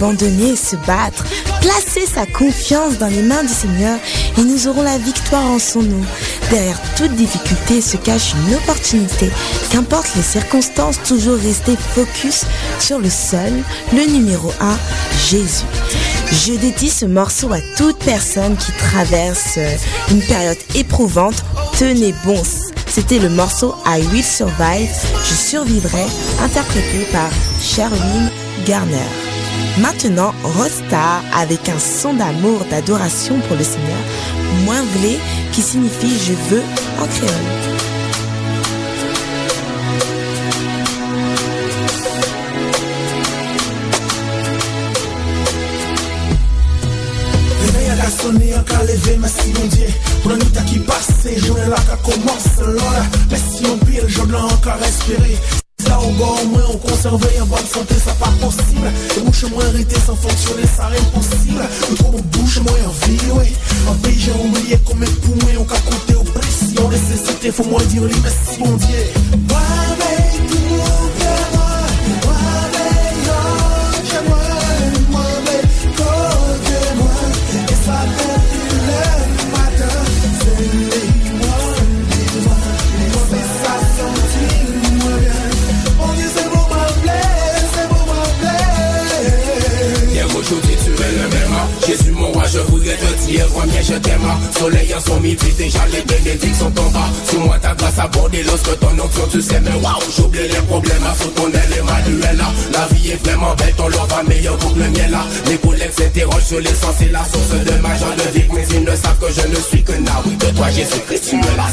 abandonner 0.04 0.54
se 0.54 0.76
battre, 0.86 1.24
placer 1.62 2.04
sa 2.06 2.26
confiance 2.26 2.98
dans 2.98 3.06
les 3.06 3.22
mains 3.22 3.42
du 3.42 3.52
Seigneur 3.52 3.98
et 4.36 4.42
nous 4.42 4.68
aurons 4.68 4.82
la 4.82 4.98
victoire 4.98 5.44
en 5.44 5.58
son 5.58 5.82
nom. 5.82 6.02
Derrière 6.50 6.78
toute 6.96 7.14
difficulté 7.14 7.80
se 7.80 7.96
cache 7.96 8.34
une 8.34 8.54
opportunité. 8.54 9.30
Qu'importe 9.70 10.14
les 10.14 10.22
circonstances, 10.22 11.02
toujours 11.02 11.38
rester 11.38 11.74
focus 11.94 12.44
sur 12.78 12.98
le 12.98 13.08
seul, 13.08 13.52
le 13.94 14.04
numéro 14.12 14.52
un, 14.60 14.76
Jésus. 15.30 15.64
Je 16.32 16.52
dédie 16.52 16.90
ce 16.90 17.06
morceau 17.06 17.50
à 17.52 17.60
toute 17.78 17.98
personne 17.98 18.56
qui 18.56 18.72
traverse 18.72 19.54
euh, 19.56 19.74
une 20.10 20.22
période 20.22 20.58
éprouvante. 20.74 21.42
Tenez 21.78 22.14
bon. 22.24 22.42
C'était 22.86 23.18
le 23.18 23.30
morceau 23.30 23.74
I 23.86 24.02
Will 24.12 24.22
Survive, 24.22 24.90
Je 25.24 25.34
survivrai, 25.34 26.04
interprété 26.42 27.06
par 27.10 27.30
Sherwin 27.60 28.30
Garner. 28.66 29.23
Maintenant, 29.78 30.32
Rosta 30.42 31.20
avec 31.36 31.68
un 31.68 31.78
son 31.78 32.14
d'amour, 32.14 32.60
d'adoration 32.70 33.38
pour 33.48 33.56
le 33.56 33.64
Seigneur, 33.64 34.04
moins 34.64 34.82
vlé, 34.96 35.18
qui 35.52 35.62
signifie 35.62 36.16
je 36.18 36.54
veux 36.54 36.62
en 37.00 37.06
créole. 37.06 37.74
sonner 48.24 48.54
en 48.54 48.82
lever, 48.82 49.16
merci 49.18 49.52
mon 49.54 49.66
Dieu. 49.66 49.86
Pour 50.22 50.30
la 50.30 50.36
nuit 50.36 50.52
qui 50.66 50.78
passe, 50.78 51.46
journée 51.46 51.68
là 51.68 51.76
qui 51.76 52.12
commence, 52.12 52.58
là, 52.58 53.02
merci 53.30 53.62
mon 53.64 53.78
pile, 53.78 54.04
je 54.06 54.22
l'ai 54.22 54.36
encore 54.36 54.78
respiré. 54.80 55.63
Au 56.04 56.10
moins 56.10 56.62
on 56.70 56.76
conserve 56.76 57.14
en 57.40 57.46
bonne 57.46 57.66
santé, 57.66 57.94
ça 57.94 58.12
pas 58.12 58.30
possible. 58.40 58.92
Les 59.16 59.22
bouches 59.22 59.50
moins 59.50 59.64
arrêtées 59.66 60.00
sans 60.06 60.14
fonctionner, 60.14 60.66
ça 60.76 60.88
rien 60.88 61.02
possible. 61.14 61.62
Le 61.90 61.96
trop 61.96 62.20
bouche 62.32 62.58
moins 62.58 62.72
en 62.86 63.06
vie, 63.06 63.30
ouais. 63.32 63.52
En 63.88 63.94
pays, 63.94 64.18
j'ai 64.18 64.32
oublié 64.32 64.78
combien 64.84 65.08
de 65.08 65.14
poumons 65.14 65.46
on 65.60 65.62
a 65.62 65.78
compté 65.78 66.14
aux 66.14 66.24
pressions. 66.24 66.88
Nécessité, 66.90 67.50
faut 67.50 67.64
moins 67.64 67.82
dire 67.84 68.02
les 68.02 68.20
merci, 68.20 68.58
mon 68.60 68.76
Dieu. 68.76 68.98
Dire 93.26 93.46
combien 93.54 93.82
je 93.82 93.94
t'aime 93.94 94.20
Soleil 94.58 94.94
midi, 95.22 95.52
déjà 95.56 95.80
les 95.92 96.02
bénédictions 96.02 96.72
sont 96.74 96.80
en 96.80 96.90
bas. 96.90 97.10
Sous 97.28 97.40
moi 97.40 97.58
ta 97.60 97.74
grâce 97.74 97.98
abordée 97.98 98.42
lorsque 98.42 98.78
ton 98.78 98.98
onction 98.98 99.26
tu 99.30 99.40
sais 99.40 99.60
Mais 99.60 99.74
waouh, 99.82 100.00
j'oublie 100.16 100.48
les 100.48 100.62
problèmes. 100.68 101.06
Sous 101.20 101.30
ton 101.30 101.48
aile 101.48 101.78
Emmanuel 101.78 102.44
La 102.72 102.86
vie 102.94 103.10
est 103.10 103.26
vraiment 103.26 103.54
belle, 103.54 103.74
ton 103.76 103.88
love 103.88 104.08
va 104.08 104.22
meilleur 104.22 104.56
pour 104.58 104.74
le 104.76 104.88
mien 104.90 105.08
là 105.10 105.24
Les 105.46 105.56
collègues 105.56 105.92
s'interrogent 105.96 106.44
sur 106.44 106.60
l'essence 106.60 107.00
et 107.00 107.10
la 107.10 107.24
source 107.24 107.50
de 107.50 107.82
ma 107.82 107.96
joie 107.96 108.14
de 108.16 108.38
vie 108.38 108.46
Mais 108.52 108.66
ils 108.70 108.84
ne 108.84 108.94
savent 108.96 109.18
que 109.18 109.32
je 109.32 109.46
ne 109.48 109.56
suis 109.56 109.82
que 109.82 109.92
Naoui 109.92 110.36
De 110.36 110.46
toi 110.56 110.70
Jésus-Christ, 110.70 111.30
tu 111.30 111.36
me 111.36 111.56
la 111.56 111.68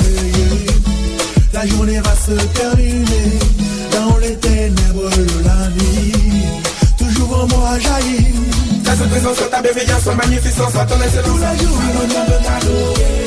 c'est 0.00 0.36
bon 9.22 9.32
bah. 9.32 9.46
ta 9.50 9.62
bienveillance, 9.62 10.04
ta 10.04 10.14
magnificence, 10.14 10.72
ton 10.72 11.00
excellence. 11.02 11.26
Tous 11.26 11.38
les 11.38 11.58
jours, 11.64 11.80
nous 11.94 12.06
de 12.06 12.12
t'adorer. 12.44 13.24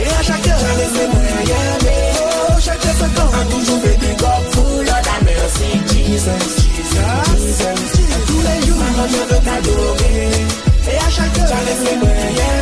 Et 0.00 0.08
à 0.08 0.22
chaque 0.22 0.46
heure, 0.46 0.58
laissez-moi 0.78 1.22
y 1.44 1.52
aller. 1.52 2.12
Oh, 2.20 2.54
chaque 2.60 2.82
seconde, 2.82 3.34
a 3.34 3.44
toujours 3.52 3.80
fait 3.82 3.98
des 3.98 4.14
corps 4.16 4.42
full 4.52 4.88
of 4.88 5.02
ta 5.02 5.18
merci. 5.24 5.70
Jesus, 5.88 6.58
Jesus, 6.58 7.36
Jesus. 7.36 8.26
Tous 8.26 8.40
les 8.40 8.60
jours, 8.66 8.84
nous 8.96 9.06
de 9.06 9.36
t'adorer. 9.44 10.30
Et 10.90 10.96
à 10.96 11.10
chaque 11.10 11.38
heure, 11.38 11.62
laissez-moi 11.66 12.08
y 12.08 12.10
aller. 12.40 12.57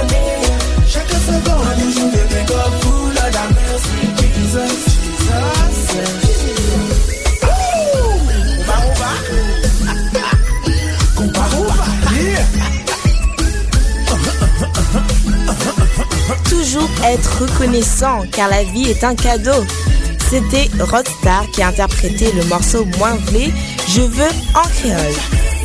Être 17.05 17.43
reconnaissant 17.43 18.25
car 18.33 18.49
la 18.49 18.65
vie 18.65 18.91
est 18.91 19.05
un 19.05 19.15
cadeau. 19.15 19.65
C'était 20.29 20.69
Rodstar 20.81 21.49
qui 21.53 21.63
a 21.63 21.69
interprété 21.69 22.33
le 22.33 22.45
morceau 22.45 22.85
moins 22.99 23.17
blé, 23.31 23.53
Je 23.89 24.03
veux 24.03 24.33
en 24.55 24.69
créole. 24.69 25.15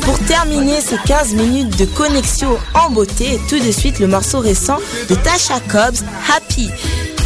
Pour 0.02 0.18
terminer 0.20 0.80
ces 0.80 0.96
15 1.06 1.34
minutes 1.34 1.78
de 1.78 1.84
connexion 1.84 2.58
en 2.74 2.90
beauté, 2.90 3.40
tout 3.48 3.58
de 3.58 3.70
suite 3.70 3.98
le 3.98 4.06
morceau 4.06 4.40
récent 4.40 4.78
de 5.08 5.14
Tasha 5.14 5.60
Cobbs, 5.68 6.04
Happy. 6.32 6.70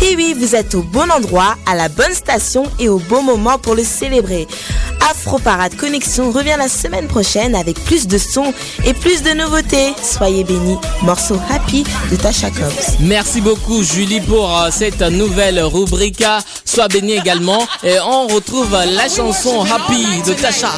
Et 0.03 0.15
oui, 0.15 0.35
vous 0.39 0.55
êtes 0.55 0.75
au 0.75 0.83
bon 0.83 1.11
endroit, 1.11 1.57
à 1.65 1.75
la 1.75 1.89
bonne 1.89 2.13
station 2.13 2.65
et 2.79 2.89
au 2.89 2.99
bon 2.99 3.23
moment 3.23 3.59
pour 3.59 3.75
le 3.75 3.83
célébrer. 3.83 4.47
Afro 5.01 5.39
Parade 5.39 5.77
Connexion 5.77 6.31
revient 6.31 6.57
la 6.59 6.69
semaine 6.69 7.07
prochaine 7.09 7.55
avec 7.55 7.83
plus 7.85 8.07
de 8.07 8.19
sons 8.19 8.53
et 8.85 8.95
plus 8.95 9.23
de 9.23 9.31
nouveautés. 9.31 9.95
Soyez 10.03 10.45
bénis. 10.45 10.79
Morceau 11.03 11.39
Happy 11.51 11.85
de 12.11 12.17
Tasha 12.17 12.51
Cobbs. 12.51 12.97
Merci 13.01 13.41
beaucoup 13.41 13.83
Julie 13.83 14.21
pour 14.21 14.57
euh, 14.57 14.69
cette 14.71 15.03
nouvelle 15.03 15.61
rubrique. 15.61 16.25
Sois 16.65 16.89
béni 16.89 17.13
également. 17.13 17.67
Et 17.83 17.99
on 18.01 18.27
retrouve 18.27 18.73
la 18.73 19.09
chanson 19.09 19.65
Happy 19.65 20.23
de 20.27 20.35
Tasha. 20.35 20.73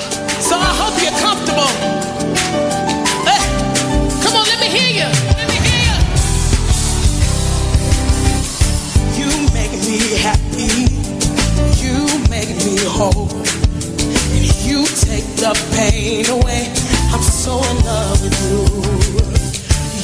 Pain 15.78 16.26
away. 16.30 16.66
I'm 17.14 17.22
so 17.22 17.62
in 17.70 17.76
love 17.86 18.18
with 18.22 18.34
you. 18.50 18.66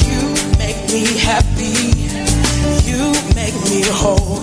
You 0.07 0.20
make 0.62 0.79
me 0.95 1.03
happy. 1.18 1.75
You 2.87 3.11
make 3.35 3.59
me 3.70 3.83
whole. 3.91 4.39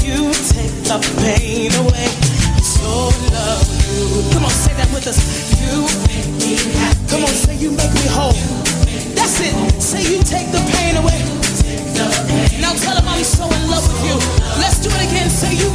You 0.00 0.32
take 0.56 0.72
the 0.88 0.98
pain 1.20 1.68
away. 1.84 2.08
I'm 2.56 2.64
so 2.64 3.12
in 3.12 3.22
love 3.36 3.60
with 3.68 3.84
you. 3.92 4.32
Come 4.32 4.44
on, 4.48 4.54
say 4.64 4.72
that 4.80 4.88
with 4.94 5.06
us. 5.06 5.20
You 5.60 5.84
make 6.08 6.32
me 6.40 6.52
happy. 6.80 7.04
Come 7.12 7.22
on, 7.28 7.34
say 7.44 7.56
you 7.56 7.70
make 7.76 7.92
me 7.92 8.06
whole. 8.08 8.40
That's 9.16 9.36
it. 9.44 9.54
Say 9.82 10.00
you 10.00 10.18
take 10.24 10.48
the 10.48 10.62
pain 10.72 10.96
away. 10.96 11.20
Now 12.64 12.72
tell 12.72 12.96
them 12.96 13.06
I'm 13.06 13.22
so 13.22 13.44
in 13.44 13.62
love 13.68 13.84
with 13.84 14.00
you. 14.08 14.16
Let's 14.64 14.80
do 14.80 14.88
it 14.88 15.02
again. 15.12 15.28
Say 15.28 15.52
you 15.60 15.68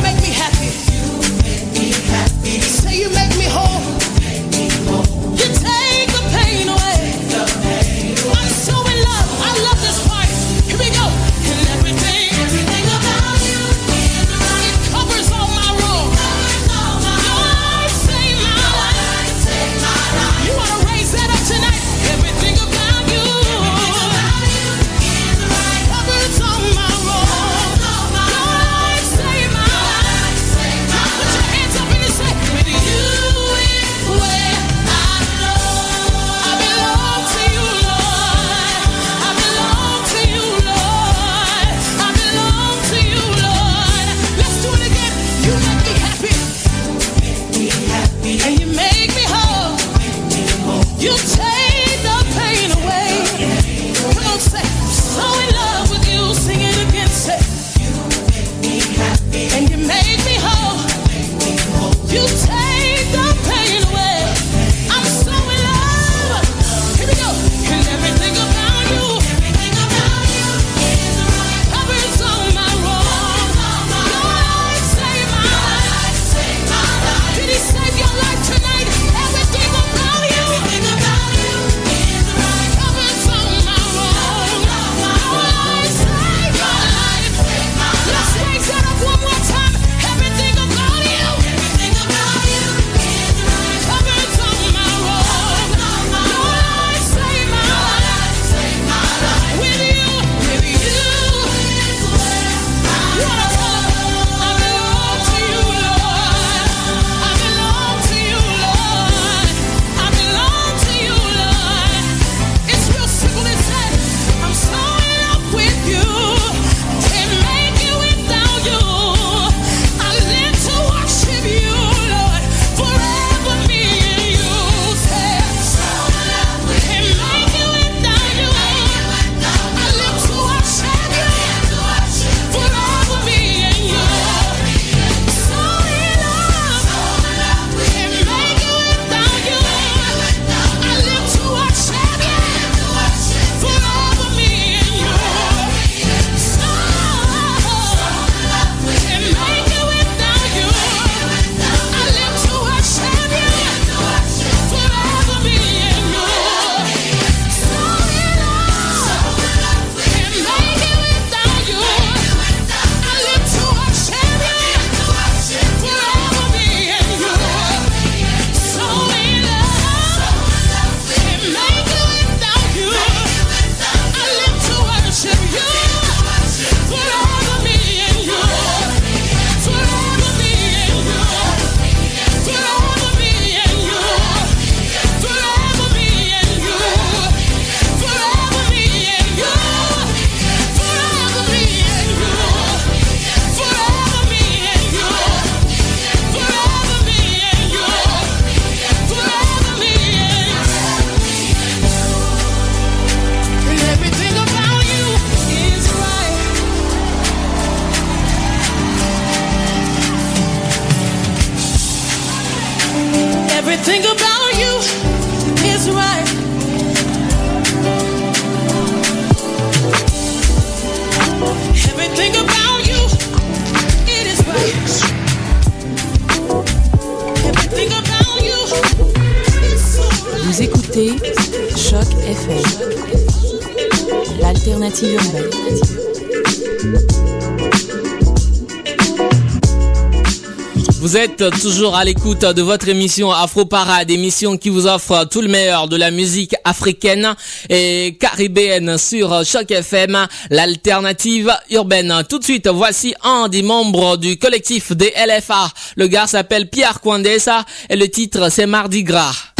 Vous 240.99 241.17
êtes 241.17 241.43
toujours 241.61 241.95
à 241.95 242.03
l'écoute 242.03 242.41
de 242.41 242.61
votre 242.61 242.87
émission 242.87 243.31
Afro 243.31 243.65
Parade, 243.65 244.11
émission 244.11 244.57
qui 244.57 244.69
vous 244.69 244.87
offre 244.87 245.25
tout 245.29 245.41
le 245.41 245.47
meilleur 245.47 245.87
de 245.87 245.95
la 245.95 246.11
musique 246.11 246.55
africaine 246.63 247.35
et 247.69 248.17
caribéenne 248.19 248.97
sur 248.97 249.43
Choc 249.45 249.71
FM, 249.71 250.27
l'alternative 250.49 251.51
urbaine. 251.69 252.23
Tout 252.29 252.39
de 252.39 252.43
suite, 252.43 252.67
voici 252.67 253.15
un 253.23 253.47
des 253.47 253.63
membres 253.63 254.17
du 254.17 254.37
collectif 254.37 254.91
des 254.91 255.13
LFA. 255.27 255.71
Le 255.95 256.07
gars 256.07 256.27
s'appelle 256.27 256.69
Pierre 256.69 257.01
Quandessa 257.01 257.65
et 257.89 257.95
le 257.95 258.07
titre 258.07 258.49
c'est 258.51 258.67
Mardi 258.67 259.03
Gras. 259.03 259.50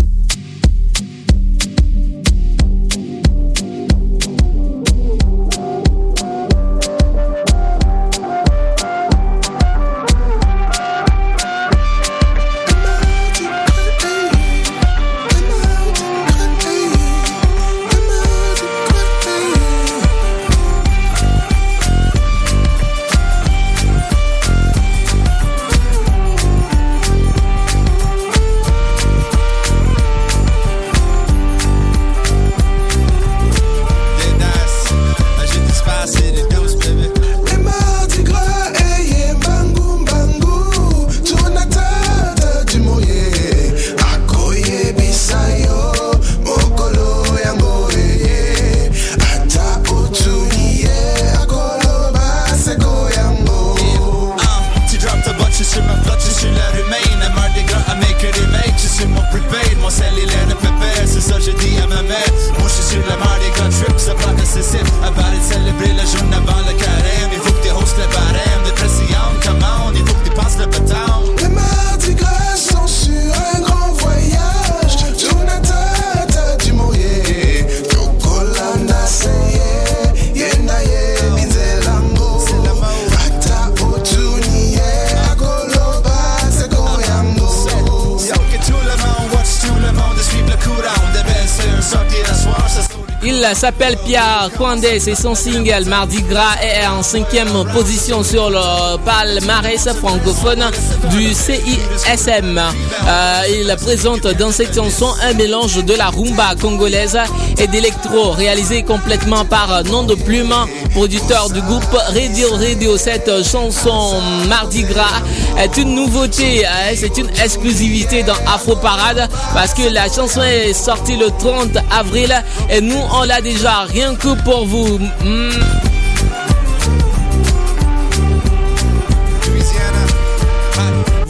S'appelle 93.56 93.98
Pierre 94.06 94.50
Kwande, 94.56 94.86
c'est 95.00 95.16
son 95.16 95.36
single 95.36 95.86
Mardi 95.88 96.22
Gras 96.24 96.56
est 96.62 96.86
en 96.88 97.04
cinquième 97.04 97.50
position 97.74 98.24
sur 98.24 98.50
le 98.50 98.98
palmarès 99.04 99.90
francophone 99.94 100.64
du 101.10 101.34
CISM. 101.34 102.58
Euh, 102.58 103.42
il 103.50 103.76
présente 103.78 104.28
dans 104.38 104.52
cette 104.52 104.76
chanson 104.76 105.08
un 105.24 105.34
mélange 105.34 105.84
de 105.84 105.94
la 105.94 106.10
rumba 106.10 106.56
congolaise 106.60 107.18
et 107.62 107.68
d'électro 107.68 108.32
réalisé 108.32 108.82
complètement 108.82 109.46
par 109.46 109.84
Nom 109.84 110.04
de 110.04 110.16
Plume, 110.16 110.54
producteur 110.94 111.50
du 111.52 111.62
groupe 111.62 111.84
Radio 112.08 112.50
Radio. 112.56 112.98
Cette 112.98 113.30
chanson 113.46 114.20
Mardi 114.50 114.84
Gras 114.84 115.22
est 115.60 115.78
une 115.78 115.94
nouveauté, 115.94 116.66
hein, 116.66 116.94
c'est 116.96 117.18
une 117.20 117.30
exclusivité 117.30 118.24
dans 118.24 118.34
Afro 118.48 118.76
Parade 118.76 119.30
parce 119.54 119.76
que 119.76 119.94
la 119.94 120.12
chanson 120.12 120.42
est 120.42 120.74
sortie 120.74 121.18
le 121.18 121.28
30 121.38 121.78
avril 121.92 122.34
et 122.70 122.82
nous 122.82 123.00
on 123.14 123.24
l'a 123.24 123.42
déjà 123.42 123.82
rien 123.82 124.16
que 124.16 124.34
pour 124.44 124.66
vous. 124.66 124.98
Hmm. 125.24 125.91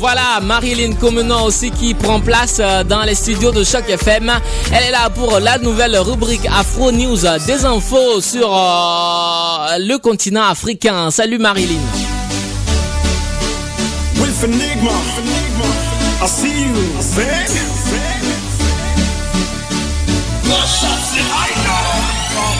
Voilà, 0.01 0.39
Marilyn 0.41 0.93
Comenon 0.95 1.43
aussi 1.43 1.69
qui 1.69 1.93
prend 1.93 2.19
place 2.19 2.57
euh, 2.59 2.83
dans 2.83 3.03
les 3.03 3.13
studios 3.13 3.51
de 3.51 3.63
Choc 3.63 3.87
FM. 3.87 4.31
Elle 4.73 4.85
est 4.85 4.89
là 4.89 5.11
pour 5.11 5.39
la 5.39 5.59
nouvelle 5.59 5.95
rubrique 5.95 6.47
Afro 6.47 6.91
News, 6.91 7.19
des 7.45 7.65
infos 7.65 8.19
sur 8.19 8.49
euh, 8.51 9.77
le 9.77 9.97
continent 9.99 10.45
africain. 10.45 11.11
Salut 11.11 11.37
Marilyn. 11.37 11.77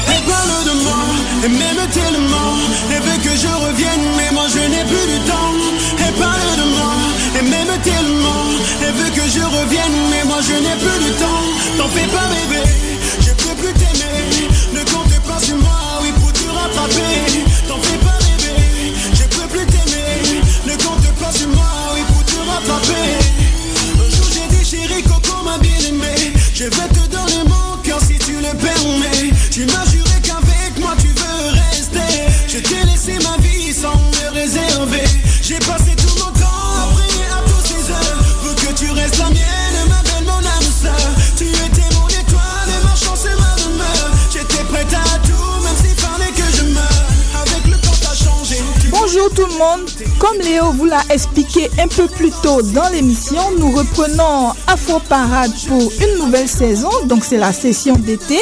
Elle 0.08 0.22
parle 0.30 0.64
de 0.64 0.84
moi, 0.84 0.94
et 1.44 1.50
même 1.50 1.90
tellement 1.90 2.54
Elle 2.92 3.02
veut 3.02 3.18
que 3.24 3.36
je 3.36 3.48
revienne, 3.48 4.06
mais 4.16 4.32
moi 4.32 4.44
je 4.48 4.60
n'ai 4.60 4.84
plus 4.86 5.08
du 5.12 5.20
temps 5.28 5.61
tellement. 7.84 8.46
Elle 8.82 8.94
veut 8.94 9.12
que 9.12 9.28
je 9.28 9.42
revienne, 9.42 9.98
mais 10.10 10.24
moi 10.26 10.40
je 10.42 10.54
n'ai 10.54 10.76
plus 10.84 11.00
du 11.06 11.12
temps. 11.22 11.44
T'en 11.78 11.90
fais 11.90 12.08
pas 12.08 12.28
bébé, 12.34 12.64
je 13.22 13.32
peux 13.32 13.56
plus 13.62 13.74
t'aimer. 13.74 14.50
Ne 14.74 14.82
compte 14.92 15.20
pas 15.28 15.40
sur 15.40 15.58
moi, 15.58 15.80
oui 16.02 16.12
pour 16.20 16.32
te 16.34 16.48
rattraper. 16.50 17.44
T'en 17.68 17.80
fais 17.82 17.98
pas 17.98 18.18
bébé, 18.26 18.94
je 19.14 19.24
peux 19.36 19.48
plus 19.48 19.66
t'aimer. 19.66 20.42
Ne 20.66 20.76
compte 20.84 21.12
pas 21.20 21.32
sur 21.32 21.48
moi, 21.50 21.72
oui 21.94 22.02
pour 22.10 22.24
te 22.26 22.38
rattraper. 22.50 23.10
Un 24.00 24.10
jour 24.10 24.28
j'ai 24.34 24.56
dit 24.56 24.66
chérie 24.66 25.04
Coco 25.04 25.44
m'a 25.44 25.58
bien 25.58 25.78
aimé. 25.90 26.34
Je 26.54 26.66
vais 26.66 26.90
te 26.90 27.08
donner 27.10 27.44
mon 27.48 27.78
cœur 27.84 28.00
si 28.00 28.18
tu 28.20 28.34
le 28.34 28.54
permets. 28.58 29.32
Tu 29.52 29.66
m'as 29.66 29.91
Comme 50.22 50.38
Léo 50.38 50.72
vous 50.74 50.86
l'a 50.86 51.02
expliqué 51.10 51.68
un 51.80 51.88
peu 51.88 52.06
plus 52.06 52.30
tôt 52.44 52.62
dans 52.62 52.88
l'émission, 52.90 53.42
nous 53.58 53.72
reprenons 53.72 54.54
Afro 54.68 55.00
Parade 55.00 55.52
pour 55.68 55.82
une 55.82 56.24
nouvelle 56.24 56.48
saison. 56.48 56.92
Donc 57.06 57.26
c'est 57.26 57.40
la 57.40 57.52
session 57.52 57.96
d'été. 57.96 58.38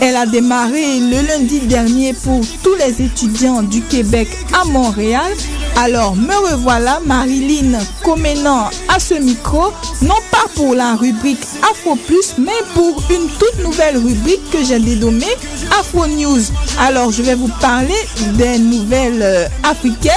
Elle 0.00 0.16
a 0.16 0.24
démarré 0.24 1.00
le 1.00 1.26
lundi 1.28 1.60
dernier 1.60 2.14
pour 2.14 2.40
tous 2.62 2.74
les 2.76 3.04
étudiants 3.04 3.62
du 3.62 3.82
Québec 3.82 4.26
à 4.58 4.64
Montréal. 4.64 5.30
Alors 5.76 6.16
me 6.16 6.34
revoilà 6.50 6.98
Marilyn 7.04 7.78
Comenant 8.02 8.70
à 8.88 8.98
ce 8.98 9.14
micro, 9.14 9.64
non 10.00 10.14
pas 10.30 10.46
pour 10.54 10.74
la 10.74 10.94
rubrique 10.96 11.44
Afro 11.70 11.96
Plus, 11.96 12.36
mais 12.38 12.52
pour 12.74 13.02
une 13.10 13.28
toute 13.38 13.62
nouvelle 13.62 13.98
rubrique 13.98 14.50
que 14.50 14.64
j'ai 14.64 14.78
dénommée 14.78 15.36
Afro 15.78 16.06
News. 16.06 16.40
Alors 16.80 17.12
je 17.12 17.22
vais 17.22 17.34
vous 17.34 17.50
parler 17.60 17.94
des 18.32 18.58
nouvelles 18.58 19.22
euh, 19.22 19.46
africaines 19.62 20.14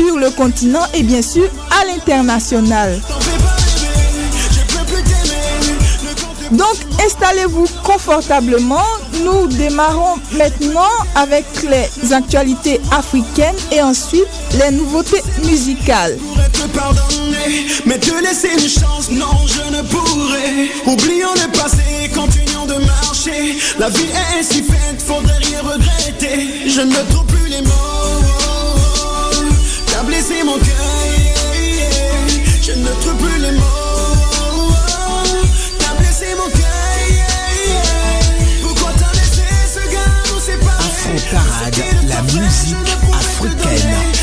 sur 0.00 0.16
le 0.16 0.30
continent 0.30 0.86
et 0.94 1.02
bien 1.02 1.20
sûr 1.20 1.48
à 1.70 1.84
l'international. 1.84 3.00
Donc 6.52 6.76
installez-vous 7.04 7.66
confortablement. 7.84 8.86
Nous 9.22 9.46
démarrons 9.48 10.16
maintenant 10.38 10.88
avec 11.14 11.44
les 11.62 12.12
actualités 12.14 12.80
africaines 12.90 13.54
et 13.70 13.82
ensuite 13.82 14.26
les 14.58 14.70
nouveautés 14.74 15.22
musicales. 15.44 16.16
te 16.54 16.66
pardonner, 16.68 17.66
mais 17.84 17.98
te 17.98 18.14
laisser 18.22 18.48
une 18.54 18.68
chance, 18.68 19.10
non, 19.10 19.26
je 19.46 19.76
ne 19.76 19.82
pourrais. 19.82 20.70
Oublions 20.86 21.34
le 21.34 21.58
passé, 21.58 22.10
continuons 22.14 22.64
de 22.66 22.84
marcher. 22.86 23.58
La 23.78 23.90
vie 23.90 24.06
est 24.06 24.40
ainsi 24.40 24.62
faite, 24.62 25.02
faudrait 25.06 25.38
rien 25.42 25.60
regretter. 25.62 26.68
Je 26.68 26.80
ne 26.80 26.94
trouve 27.10 27.26
plus 27.26 27.29
c'est 30.30 30.44
mon 30.44 30.58
cœur, 30.58 30.76
je 32.62 32.72
ne 32.72 32.88
trouve 33.00 33.16
plus 33.16 33.38
les 33.40 33.52
mots. 33.52 34.72
T'as 35.78 35.94
blessé 35.98 36.26
mon 36.36 36.48
cœur, 36.50 37.90
pourquoi 38.62 38.92
t'as 38.98 39.12
laissé 39.18 39.42
ce 39.74 39.80
gars 39.92 40.14
nous 40.32 40.40
séparer 40.40 40.84
Afro 40.86 41.14
Parade, 41.32 41.82
la 42.08 42.22
musique 42.22 42.76
africaine. 43.12 44.19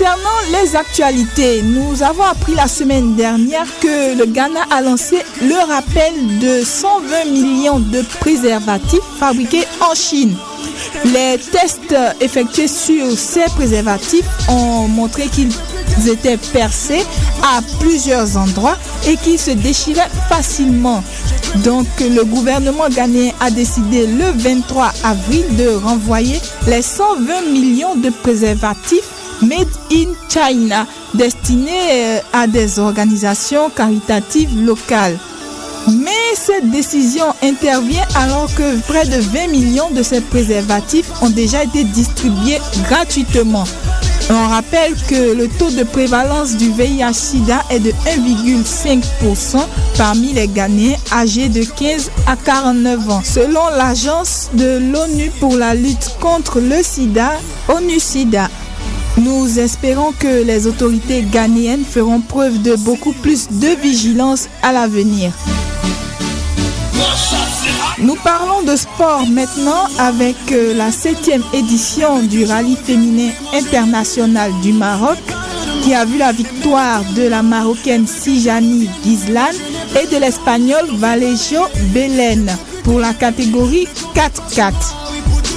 Concernant 0.00 0.62
les 0.62 0.76
actualités, 0.76 1.60
nous 1.60 2.02
avons 2.02 2.22
appris 2.22 2.54
la 2.54 2.68
semaine 2.68 3.16
dernière 3.16 3.66
que 3.80 4.16
le 4.16 4.24
Ghana 4.24 4.60
a 4.70 4.80
lancé 4.80 5.18
le 5.42 5.56
rappel 5.70 6.38
de 6.38 6.64
120 6.64 7.24
millions 7.26 7.80
de 7.80 8.00
préservatifs 8.18 9.04
fabriqués 9.18 9.66
en 9.82 9.94
Chine. 9.94 10.34
Les 11.04 11.36
tests 11.38 11.94
effectués 12.22 12.66
sur 12.66 13.10
ces 13.10 13.44
préservatifs 13.54 14.24
ont 14.48 14.88
montré 14.88 15.26
qu'ils 15.26 15.52
étaient 16.08 16.38
percés 16.38 17.04
à 17.42 17.60
plusieurs 17.78 18.38
endroits 18.38 18.78
et 19.06 19.18
qu'ils 19.18 19.38
se 19.38 19.50
déchiraient 19.50 20.08
facilement. 20.30 21.04
Donc 21.56 21.86
le 22.00 22.24
gouvernement 22.24 22.88
ghanéen 22.88 23.32
a 23.40 23.50
décidé 23.50 24.06
le 24.06 24.30
23 24.34 24.92
avril 25.04 25.44
de 25.56 25.68
renvoyer 25.68 26.40
les 26.68 26.80
120 26.80 27.52
millions 27.52 27.96
de 27.96 28.08
préservatifs 28.08 29.19
Made 29.42 29.68
in 29.92 30.12
China 30.28 30.86
destinés 31.14 31.70
euh, 31.92 32.18
à 32.32 32.46
des 32.46 32.78
organisations 32.78 33.70
caritatives 33.70 34.64
locales. 34.64 35.18
Mais 35.88 36.10
cette 36.34 36.70
décision 36.70 37.24
intervient 37.42 38.04
alors 38.14 38.48
que 38.54 38.78
près 38.82 39.06
de 39.06 39.20
20 39.20 39.48
millions 39.48 39.90
de 39.90 40.02
ces 40.02 40.20
préservatifs 40.20 41.10
ont 41.22 41.30
déjà 41.30 41.64
été 41.64 41.84
distribués 41.84 42.60
gratuitement. 42.88 43.64
On 44.32 44.48
rappelle 44.48 44.94
que 45.08 45.34
le 45.34 45.48
taux 45.48 45.70
de 45.70 45.82
prévalence 45.82 46.56
du 46.56 46.70
VIH-Sida 46.70 47.64
est 47.68 47.80
de 47.80 47.90
1,5% 47.90 49.58
parmi 49.98 50.32
les 50.32 50.46
Ghanéens 50.46 50.96
âgés 51.12 51.48
de 51.48 51.64
15 51.64 52.12
à 52.28 52.36
49 52.36 53.10
ans. 53.10 53.22
Selon 53.24 53.68
l'agence 53.76 54.50
de 54.54 54.78
l'ONU 54.92 55.32
pour 55.40 55.56
la 55.56 55.74
lutte 55.74 56.14
contre 56.20 56.60
le 56.60 56.80
sida, 56.80 57.32
ONU-SIDA, 57.68 58.48
nous 59.18 59.58
espérons 59.58 60.12
que 60.12 60.42
les 60.44 60.66
autorités 60.66 61.22
ghanéennes 61.22 61.84
feront 61.84 62.20
preuve 62.20 62.62
de 62.62 62.76
beaucoup 62.76 63.12
plus 63.12 63.48
de 63.50 63.68
vigilance 63.80 64.48
à 64.62 64.72
l'avenir. 64.72 65.32
Nous 67.98 68.16
parlons 68.16 68.62
de 68.62 68.76
sport 68.76 69.26
maintenant 69.28 69.84
avec 69.98 70.36
euh, 70.52 70.72
la 70.74 70.90
septième 70.90 71.42
édition 71.52 72.22
du 72.22 72.44
rallye 72.44 72.76
féminin 72.76 73.30
international 73.52 74.52
du 74.62 74.72
Maroc 74.72 75.18
qui 75.82 75.94
a 75.94 76.04
vu 76.06 76.16
la 76.18 76.32
victoire 76.32 77.02
de 77.14 77.22
la 77.28 77.42
Marocaine 77.42 78.06
Sijani 78.06 78.88
Gizlan 79.04 79.50
et 80.02 80.06
de 80.06 80.18
l'Espagnol 80.18 80.86
Valejo 80.94 81.60
Belen 81.92 82.50
pour 82.84 83.00
la 83.00 83.12
catégorie 83.12 83.86
4-4. 84.14 85.09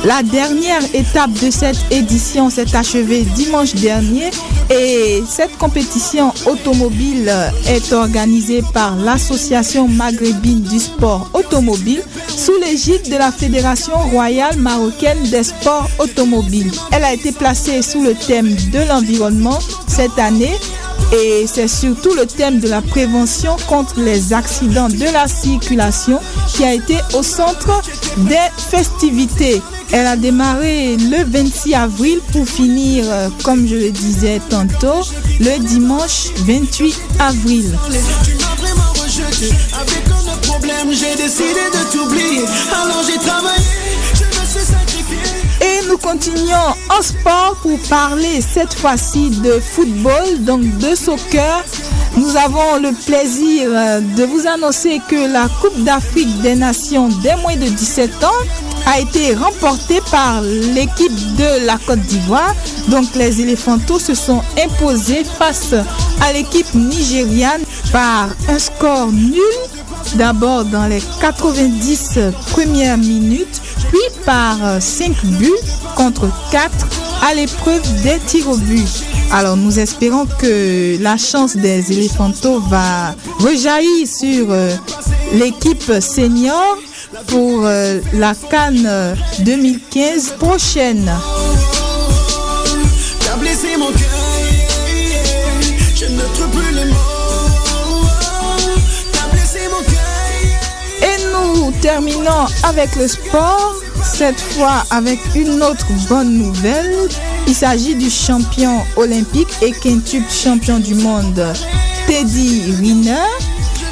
La 0.03 0.21
dernière 0.21 0.83
étape 0.93 1.31
de 1.31 1.49
cette 1.49 1.77
édition 1.89 2.49
s'est 2.49 2.75
achevée 2.75 3.21
dimanche 3.35 3.73
dernier 3.75 4.31
et 4.69 5.23
cette 5.29 5.57
compétition 5.57 6.33
automobile 6.45 7.31
est 7.69 7.93
organisée 7.93 8.63
par 8.73 8.97
l'Association 8.97 9.87
maghrébine 9.87 10.61
du 10.61 10.79
sport 10.79 11.29
automobile 11.33 12.03
sous 12.27 12.57
l'égide 12.59 13.09
de 13.09 13.15
la 13.15 13.31
Fédération 13.31 13.97
royale 14.09 14.57
marocaine 14.57 15.23
des 15.31 15.43
sports 15.43 15.89
automobiles. 15.99 16.71
Elle 16.91 17.05
a 17.05 17.13
été 17.13 17.31
placée 17.31 17.81
sous 17.81 18.03
le 18.03 18.13
thème 18.13 18.53
de 18.73 18.79
l'environnement 18.89 19.59
cette 19.87 20.19
année 20.19 20.57
et 21.13 21.45
c'est 21.47 21.67
surtout 21.67 22.13
le 22.13 22.25
thème 22.25 22.59
de 22.59 22.67
la 22.67 22.81
prévention 22.81 23.55
contre 23.69 23.99
les 23.99 24.33
accidents 24.33 24.89
de 24.89 25.13
la 25.13 25.29
circulation 25.29 26.19
qui 26.47 26.65
a 26.65 26.73
été 26.73 26.97
au 27.13 27.23
centre 27.23 27.81
des 28.17 28.49
festivités. 28.57 29.61
Elle 29.91 30.07
a 30.07 30.15
démarré 30.15 30.97
le 30.97 31.23
26 31.23 31.73
avril 31.75 32.19
pour 32.31 32.47
finir, 32.47 33.05
euh, 33.07 33.29
comme 33.43 33.67
je 33.67 33.75
le 33.75 33.91
disais 33.91 34.41
tantôt, 34.49 35.05
le 35.39 35.59
dimanche 35.59 36.29
28 36.37 36.95
avril. 37.19 37.77
Et 45.61 45.87
nous 45.87 45.97
continuons 45.97 46.73
en 46.89 47.01
sport 47.01 47.55
pour 47.61 47.79
parler 47.89 48.41
cette 48.41 48.73
fois-ci 48.73 49.29
de 49.29 49.59
football, 49.59 50.39
donc 50.43 50.61
de 50.79 50.95
soccer. 50.95 51.63
Nous 52.17 52.35
avons 52.35 52.77
le 52.81 52.91
plaisir 53.05 53.69
euh, 53.71 53.99
de 53.99 54.23
vous 54.23 54.45
annoncer 54.47 55.01
que 55.09 55.31
la 55.31 55.47
Coupe 55.61 55.83
d'Afrique 55.83 56.41
des 56.41 56.55
Nations 56.55 57.09
des 57.09 57.35
moins 57.41 57.55
de 57.55 57.67
17 57.67 58.23
ans 58.23 58.29
a 58.85 58.99
été 58.99 59.33
remportée 59.33 60.01
par 60.11 60.41
l'équipe 60.41 61.35
de 61.35 61.65
la 61.65 61.77
Côte 61.77 61.99
d'Ivoire. 62.01 62.53
Donc 62.89 63.05
les 63.15 63.41
éléphantaux 63.41 63.99
se 63.99 64.13
sont 64.13 64.41
imposés 64.63 65.23
face 65.23 65.73
à 66.21 66.33
l'équipe 66.33 66.73
nigériane 66.73 67.61
par 67.91 68.29
un 68.47 68.59
score 68.59 69.11
nul. 69.11 69.41
D'abord 70.15 70.65
dans 70.65 70.85
les 70.85 71.01
90 71.21 72.19
premières 72.51 72.97
minutes, 72.97 73.61
puis 73.89 74.23
par 74.25 74.57
5 74.79 75.25
buts 75.25 75.49
contre 75.95 76.27
4 76.51 76.71
à 77.23 77.33
l'épreuve 77.33 77.81
des 78.03 78.19
tirs 78.27 78.49
au 78.49 78.57
but. 78.57 78.87
Alors 79.31 79.57
nous 79.57 79.79
espérons 79.79 80.25
que 80.25 81.01
la 81.01 81.17
chance 81.17 81.55
des 81.55 81.91
éléphantaux 81.91 82.59
va 82.59 83.15
rejaillir 83.39 84.07
sur 84.07 84.51
euh, 84.51 84.75
l'équipe 85.33 85.91
senior 85.99 86.77
pour 87.27 87.65
euh, 87.65 87.99
la 88.13 88.33
Cannes 88.35 89.15
2015 89.39 90.33
prochaine. 90.39 91.11
T'as 93.19 93.35
blessé 93.37 93.77
mon 93.77 93.87
cœur 93.87 94.19
Je 95.95 96.05
ne 96.05 96.21
trouve 96.21 96.49
plus 96.49 96.75
les 96.75 96.85
mots 96.85 98.07
T'as 99.11 99.27
blessé 99.31 99.59
mon 99.71 99.83
cœur 99.83 101.01
Et 101.01 101.17
nous 101.31 101.71
terminons 101.81 102.45
avec 102.63 102.95
le 102.95 103.07
sport, 103.07 103.75
cette 104.03 104.39
fois 104.39 104.83
avec 104.91 105.19
une 105.35 105.63
autre 105.63 105.87
bonne 106.07 106.37
nouvelle. 106.37 107.09
Il 107.53 107.57
s'agit 107.57 107.93
du 107.93 108.09
champion 108.09 108.81
olympique 108.95 109.47
et 109.61 109.73
quintuple 109.73 110.25
champion 110.31 110.79
du 110.79 110.95
monde, 110.95 111.39
Teddy 112.07 112.63
Riner, 112.79 113.29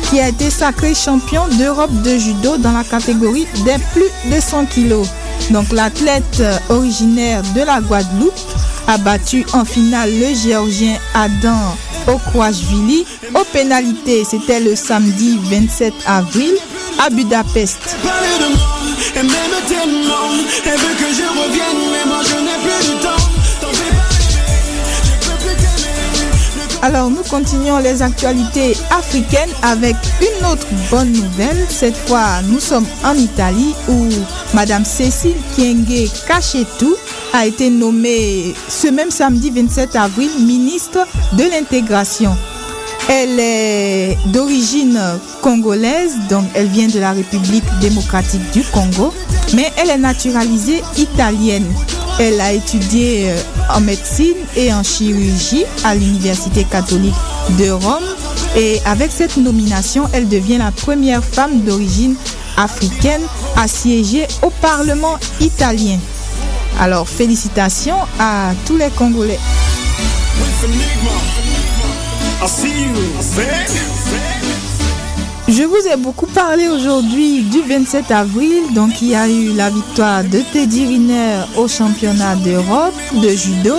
qui 0.09 0.20
a 0.20 0.30
été 0.30 0.49
sacré 0.49 0.95
champion 0.95 1.47
d'Europe 1.59 1.93
de 2.01 2.18
judo 2.18 2.57
dans 2.57 2.72
la 2.72 2.84
catégorie 2.84 3.45
des 3.64 3.78
plus 3.93 4.09
de 4.32 4.41
100 4.41 4.66
kilos. 4.66 5.07
Donc 5.51 5.72
l'athlète 5.72 6.41
originaire 6.70 7.43
de 7.55 7.62
la 7.62 7.82
Guadeloupe 7.82 8.34
a 8.88 8.97
battu 8.97 9.45
en 9.53 9.64
finale 9.64 10.09
le 10.09 10.34
géorgien 10.34 10.97
Adam 11.14 11.78
Okwashvili 12.07 13.05
aux 13.36 13.45
pénalités. 13.53 14.24
C'était 14.24 14.59
le 14.59 14.76
samedi 14.76 15.38
27 15.39 15.93
avril 16.07 16.55
à 16.97 17.12
Budapest. 17.12 17.95
Alors 26.84 27.11
nous 27.11 27.21
continuons 27.29 27.77
les 27.77 28.01
actualités 28.01 28.75
africaines 28.89 29.51
avec 29.61 29.95
une 30.19 30.45
autre 30.47 30.65
bonne 30.89 31.11
nouvelle. 31.11 31.67
Cette 31.69 31.95
fois, 31.95 32.41
nous 32.47 32.59
sommes 32.59 32.88
en 33.05 33.13
Italie 33.13 33.75
où 33.88 34.07
Madame 34.55 34.84
Cécile 34.84 35.36
Kienge 35.55 36.09
Kachetou 36.27 36.95
a 37.34 37.45
été 37.45 37.69
nommée 37.69 38.55
ce 38.67 38.88
même 38.88 39.11
samedi 39.11 39.51
27 39.51 39.95
avril 39.95 40.32
ministre 40.39 41.05
de 41.34 41.43
l'intégration. 41.43 42.36
Elle 43.09 43.39
est 43.39 44.17
d'origine 44.27 44.99
congolaise, 45.41 46.13
donc 46.29 46.45
elle 46.55 46.67
vient 46.67 46.88
de 46.88 46.99
la 46.99 47.11
République 47.11 47.65
démocratique 47.79 48.49
du 48.53 48.63
Congo, 48.63 49.13
mais 49.53 49.71
elle 49.77 49.91
est 49.91 49.97
naturalisée 49.97 50.82
italienne. 50.97 51.65
Elle 52.24 52.39
a 52.39 52.53
étudié 52.53 53.32
euh, 53.32 53.41
en 53.76 53.82
médecine 53.82 54.38
et 54.55 54.72
en 54.72 54.84
chirurgie 54.84 55.65
à 55.84 55.95
l'Université 55.95 56.65
catholique 56.65 57.15
de 57.57 57.72
Rome 57.72 58.03
et 58.55 58.80
avec 58.86 59.11
cette 59.11 59.38
nomination, 59.38 60.03
elle 60.13 60.30
devient 60.30 60.59
la 60.59 60.69
première 60.69 61.24
femme 61.24 61.61
d'origine 61.61 62.15
africaine 62.57 63.24
à 63.57 63.67
siéger 63.67 64.28
au 64.43 64.51
Parlement 64.61 65.17
italien. 65.39 65.97
Alors 66.80 67.09
félicitations 67.09 67.97
à 68.19 68.51
tous 68.67 68.78
les 68.78 68.89
Congolais. 68.89 69.39
Je 75.52 75.64
vous 75.64 75.88
ai 75.91 75.97
beaucoup 75.97 76.28
parlé 76.28 76.70
aujourd'hui 76.70 77.41
du 77.41 77.62
27 77.62 78.10
avril, 78.12 78.74
donc 78.74 79.02
il 79.02 79.10
y 79.10 79.16
a 79.16 79.28
eu 79.28 79.52
la 79.54 79.70
victoire 79.70 80.24
de 80.24 80.39
Teddy 80.54 80.86
Riner 80.86 81.41
au 81.58 81.68
championnat 81.68 82.38
d'Europe 82.38 82.93
de 83.22 83.28
judo, 83.28 83.76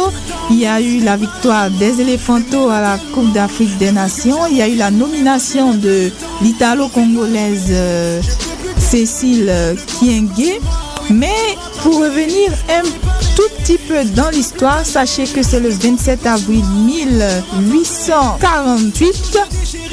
il 0.50 0.58
y 0.58 0.66
a 0.66 0.82
eu 0.82 1.00
la 1.00 1.16
victoire 1.16 1.70
des 1.70 2.02
éléphantaux 2.02 2.68
à 2.68 2.82
la 2.82 2.98
Coupe 3.14 3.32
d'Afrique 3.32 3.78
des 3.78 3.90
Nations, 3.90 4.46
il 4.50 4.58
y 4.58 4.62
a 4.62 4.68
eu 4.68 4.76
la 4.76 4.90
nomination 4.90 5.72
de 5.72 6.12
l'italo-congolaise 6.42 7.68
euh, 7.70 8.20
Cécile 8.78 9.46
euh, 9.48 9.74
Kienge, 9.98 10.60
Mais 11.08 11.56
pour 11.82 12.00
revenir 12.00 12.52
un 12.68 12.82
tout 13.34 13.48
petit 13.60 13.78
peu 13.78 14.04
dans 14.14 14.28
l'histoire, 14.28 14.84
sachez 14.84 15.24
que 15.24 15.42
c'est 15.42 15.60
le 15.60 15.70
27 15.70 16.26
avril 16.26 16.62
1848 16.84 19.38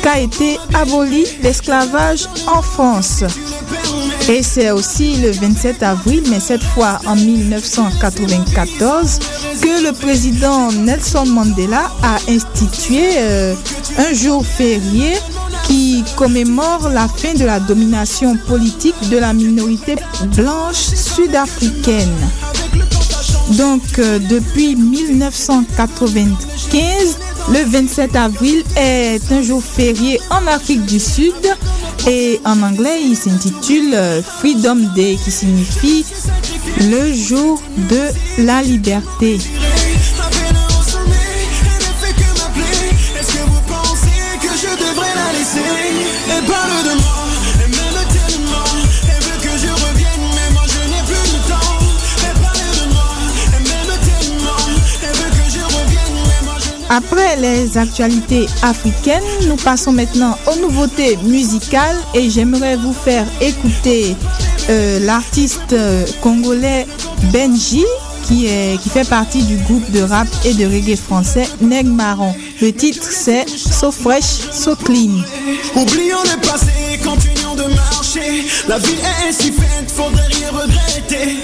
qu'a 0.01 0.19
été 0.19 0.57
aboli 0.73 1.25
l'esclavage 1.41 2.27
en 2.47 2.61
France. 2.61 3.23
Et 4.29 4.43
c'est 4.43 4.71
aussi 4.71 5.15
le 5.17 5.31
27 5.31 5.83
avril, 5.83 6.23
mais 6.29 6.39
cette 6.39 6.63
fois 6.63 6.99
en 7.07 7.15
1994, 7.15 9.19
que 9.61 9.83
le 9.83 9.91
président 9.91 10.71
Nelson 10.71 11.25
Mandela 11.25 11.91
a 12.03 12.17
institué 12.29 13.03
euh, 13.17 13.55
un 13.97 14.13
jour 14.13 14.45
férié 14.45 15.15
qui 15.65 16.03
commémore 16.15 16.89
la 16.89 17.07
fin 17.07 17.33
de 17.33 17.45
la 17.45 17.59
domination 17.59 18.37
politique 18.47 19.09
de 19.09 19.17
la 19.17 19.33
minorité 19.33 19.95
blanche 20.35 20.75
sud-africaine. 20.75 22.13
Donc 23.51 23.81
euh, 23.97 24.19
depuis 24.19 24.75
1995, 24.75 27.17
le 27.51 27.63
27 27.65 28.15
avril 28.15 28.63
est 28.75 29.31
un 29.31 29.41
jour 29.41 29.63
férié 29.63 30.19
en 30.29 30.45
Afrique 30.47 30.85
du 30.85 30.99
Sud 30.99 31.33
et 32.07 32.39
en 32.45 32.61
anglais 32.61 33.01
il 33.03 33.15
s'intitule 33.15 33.93
euh, 33.93 34.21
Freedom 34.21 34.77
Day 34.95 35.17
qui 35.23 35.31
signifie 35.31 36.05
le 36.81 37.13
jour 37.13 37.61
de 37.89 38.43
la 38.45 38.61
liberté. 38.61 39.39
Après 56.89 57.35
les 57.35 57.77
actualités 57.77 58.47
africaines, 58.63 59.23
nous 59.47 59.57
passons 59.57 59.91
maintenant 59.91 60.35
aux 60.51 60.59
nouveautés 60.59 61.17
musicales 61.23 61.95
et 62.15 62.31
j'aimerais 62.31 62.77
vous 62.77 62.93
faire 62.93 63.27
écouter 63.41 64.15
euh, 64.69 64.99
l'artiste 64.99 65.73
euh, 65.73 66.03
congolais 66.21 66.87
Benji 67.31 67.85
qui, 68.23 68.47
est, 68.47 68.81
qui 68.81 68.89
fait 68.89 69.07
partie 69.07 69.43
du 69.43 69.57
groupe 69.57 69.89
de 69.91 70.01
rap 70.01 70.27
et 70.45 70.53
de 70.55 70.65
reggae 70.65 70.95
français 70.95 71.47
Neg 71.61 71.85
Marron. 71.85 72.33
Le 72.59 72.71
titre 72.71 73.07
c'est 73.09 73.47
So 73.47 73.91
Fresh, 73.91 74.49
So 74.51 74.75
Clean. 74.75 75.21
Oublions 75.75 76.23
le 76.23 76.41
passé, 76.41 76.99
continuons 77.03 77.55
de 77.55 77.73
marcher 77.75 78.45
La 78.67 78.79
vie 78.79 78.97
est 79.27 79.89
faudrait 79.91 80.27
rien 80.27 80.49
regretter 80.51 81.37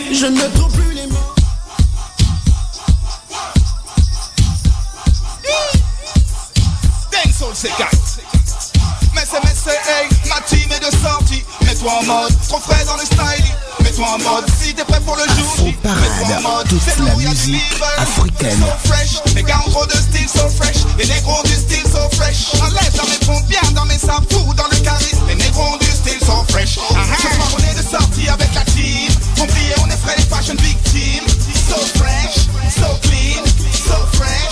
les 7.65 7.71
mots 7.71 7.75
Dancehall 7.75 7.75
c'est 7.77 7.77
4 7.77 7.91
Mais 9.13 9.21
c'est, 9.25 9.43
mais 9.43 9.55
c'est, 9.55 9.71
hey, 9.71 10.09
ma 10.29 10.41
team 10.41 10.71
est 10.71 10.79
de 10.79 10.97
sortie. 10.97 11.43
Mets-toi 11.65 11.91
en 11.99 12.03
mode, 12.03 12.33
trop 12.47 12.59
frais 12.59 12.85
dans 12.85 12.97
le 12.97 13.05
style 13.05 13.45
Mets-toi 13.81 14.05
en 14.05 14.17
mode, 14.19 14.45
si 14.59 14.73
t'es 14.73 14.83
prêt 14.83 14.99
pour 15.01 15.15
le 15.15 15.23
jour 15.35 15.51
Afro 15.51 15.71
Parade, 15.81 16.67
toute 16.67 16.81
la 16.99 17.15
musique 17.15 17.61
africaine. 17.97 18.59
So 18.59 18.89
fresh, 18.89 19.35
les 19.35 19.43
gars 19.43 19.59
ont 19.65 19.71
trop 19.71 19.85
de 19.85 19.93
style 19.93 20.29
so 20.29 20.49
fresh. 20.49 20.77
Les 20.97 21.07
négros 21.07 21.43
du 21.43 21.53
style 21.53 21.85
so 21.85 22.09
fresh. 22.15 22.53
Enlève 22.61 22.95
dans 22.95 23.07
mes 23.07 23.25
pompes, 23.25 23.47
bien 23.47 23.61
dans 23.73 23.85
mes 23.85 23.97
sapous, 23.97 24.53
dans 24.55 24.67
le 24.71 24.77
charisme. 24.77 25.19
Les 25.27 25.35
négros 25.35 25.73
ont 25.73 25.77
du 25.77 25.85
style 25.85 26.19
so 26.19 26.45
fresh. 26.49 26.75
Ce 26.75 27.35
soir 27.35 27.49
on 27.53 27.63
est 27.71 27.75
de 27.75 27.87
sortie 27.87 28.29
avec 28.29 28.53
la 28.53 28.61
team. 28.61 29.11
Oubliez, 29.39 29.75
on 29.83 29.89
est 29.89 29.97
frais 29.97 30.15
les 30.17 30.23
fashion 30.23 30.55
victimes. 30.55 31.27
So 31.69 31.77
fresh, 31.97 32.47
so 32.69 32.87
clean, 33.01 33.43
so 33.73 33.97
fresh, 34.13 34.44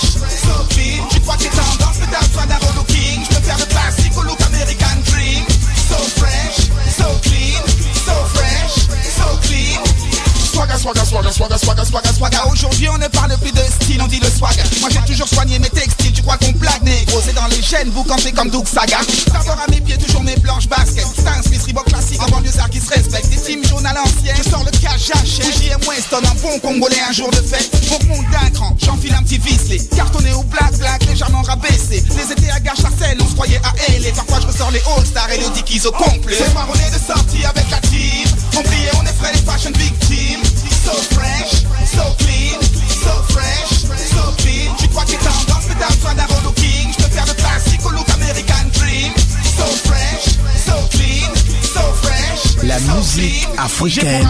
Swagga, 10.84 11.06
swagga, 11.06 11.32
swagga, 11.32 11.58
swagga, 11.86 12.12
swagga 12.12 12.46
Aujourd'hui 12.52 12.90
on 12.90 12.98
ne 12.98 13.08
parle 13.08 13.38
plus 13.38 13.54
de 13.54 13.64
style, 13.80 14.02
on 14.02 14.08
dit 14.08 14.20
le 14.20 14.28
swagga 14.30 14.64
Moi 14.82 14.90
j'ai 14.92 15.00
toujours 15.14 15.30
soigné 15.30 15.58
mes 15.58 15.70
textiles, 15.70 16.12
tu 16.12 16.22
crois 16.22 16.36
qu'on 16.36 16.52
blague 16.52 16.84
négro 16.84 17.22
C'est 17.24 17.32
dans 17.32 17.48
les 17.48 17.62
gènes, 17.62 17.90
vous 17.92 18.04
campez 18.04 18.34
comme 18.34 18.50
Doug 18.50 18.68
Saga. 18.68 19.00
D'abord 19.28 19.64
à 19.66 19.72
mes 19.72 19.80
pieds, 19.80 19.98
toujours 19.98 20.24
mes 20.24 20.36
blanches 20.36 20.68
baskets. 20.68 21.08
Stan 21.08 21.42
Smith, 21.42 21.64
Reebok 21.66 21.86
classique, 21.86 22.22
en 22.22 22.28
banlieusard 22.28 22.70
qui 22.70 22.82
se 22.82 22.90
respecte. 22.90 23.30
Des 23.30 23.38
teams 23.38 23.64
jaunes 23.64 23.86
à 23.86 23.94
l'ancienne, 23.94 24.36
je 24.44 24.50
sors 24.50 24.66
le 24.66 24.72
cash, 24.72 25.08
j'achète 25.08 25.56
JM 25.56 25.80
Weston, 25.88 26.18
un 26.18 26.36
bon 26.42 26.60
congolais 26.60 27.00
un 27.08 27.14
jour 27.14 27.32
de 27.32 27.38
fête. 27.38 27.72
On 27.90 28.06
monte 28.08 28.30
d'un 28.30 28.50
cran, 28.50 28.76
j'enfile 28.84 29.14
un 29.14 29.24
petit 29.24 29.38
visley 29.38 29.80
Cartonné 29.96 30.34
au 30.34 30.44
black, 30.44 30.78
black, 30.80 31.06
légèrement 31.06 31.44
rabaissé. 31.44 32.04
Les 32.14 32.30
étés 32.30 32.52
à 32.52 32.60
gare 32.60 32.76
Charcel, 32.76 33.18
on 33.22 33.28
se 33.30 33.36
croyait 33.36 33.62
à 33.64 33.72
elle 33.88 34.06
Et 34.06 34.12
parfois 34.12 34.42
je 34.42 34.48
ressors 34.48 34.72
les 34.72 34.82
All-Stars 34.98 35.32
et 35.32 35.38
le 35.38 35.50
Dickies 35.54 35.88
au 35.88 35.92
complet. 35.92 36.36
Ce 36.36 36.44
on 36.44 36.74
de 36.74 37.02
sortie 37.02 37.46
avec 37.46 37.72
la 37.72 37.80
team. 37.80 38.28
Oubliez, 38.60 38.90
on 39.00 39.06
est 39.06 39.14
frais 39.14 39.32
les 39.34 39.40
fashion 39.40 39.72
victimes 39.72 40.42
So 40.84 40.92
fresh, 41.16 41.64
so 41.86 42.04
clean, 42.20 42.60
so 42.62 43.14
fresh, 43.32 43.70
so 44.12 44.34
clean. 44.44 44.76
Tu 44.78 44.90
crois 44.90 45.06
que 45.06 45.12
t'es 45.12 45.18
tendance, 45.18 45.66
mais 45.70 45.76
t'as 45.80 45.94
besoin 45.96 46.14
d'un 46.14 46.26
africaine. 53.64 54.28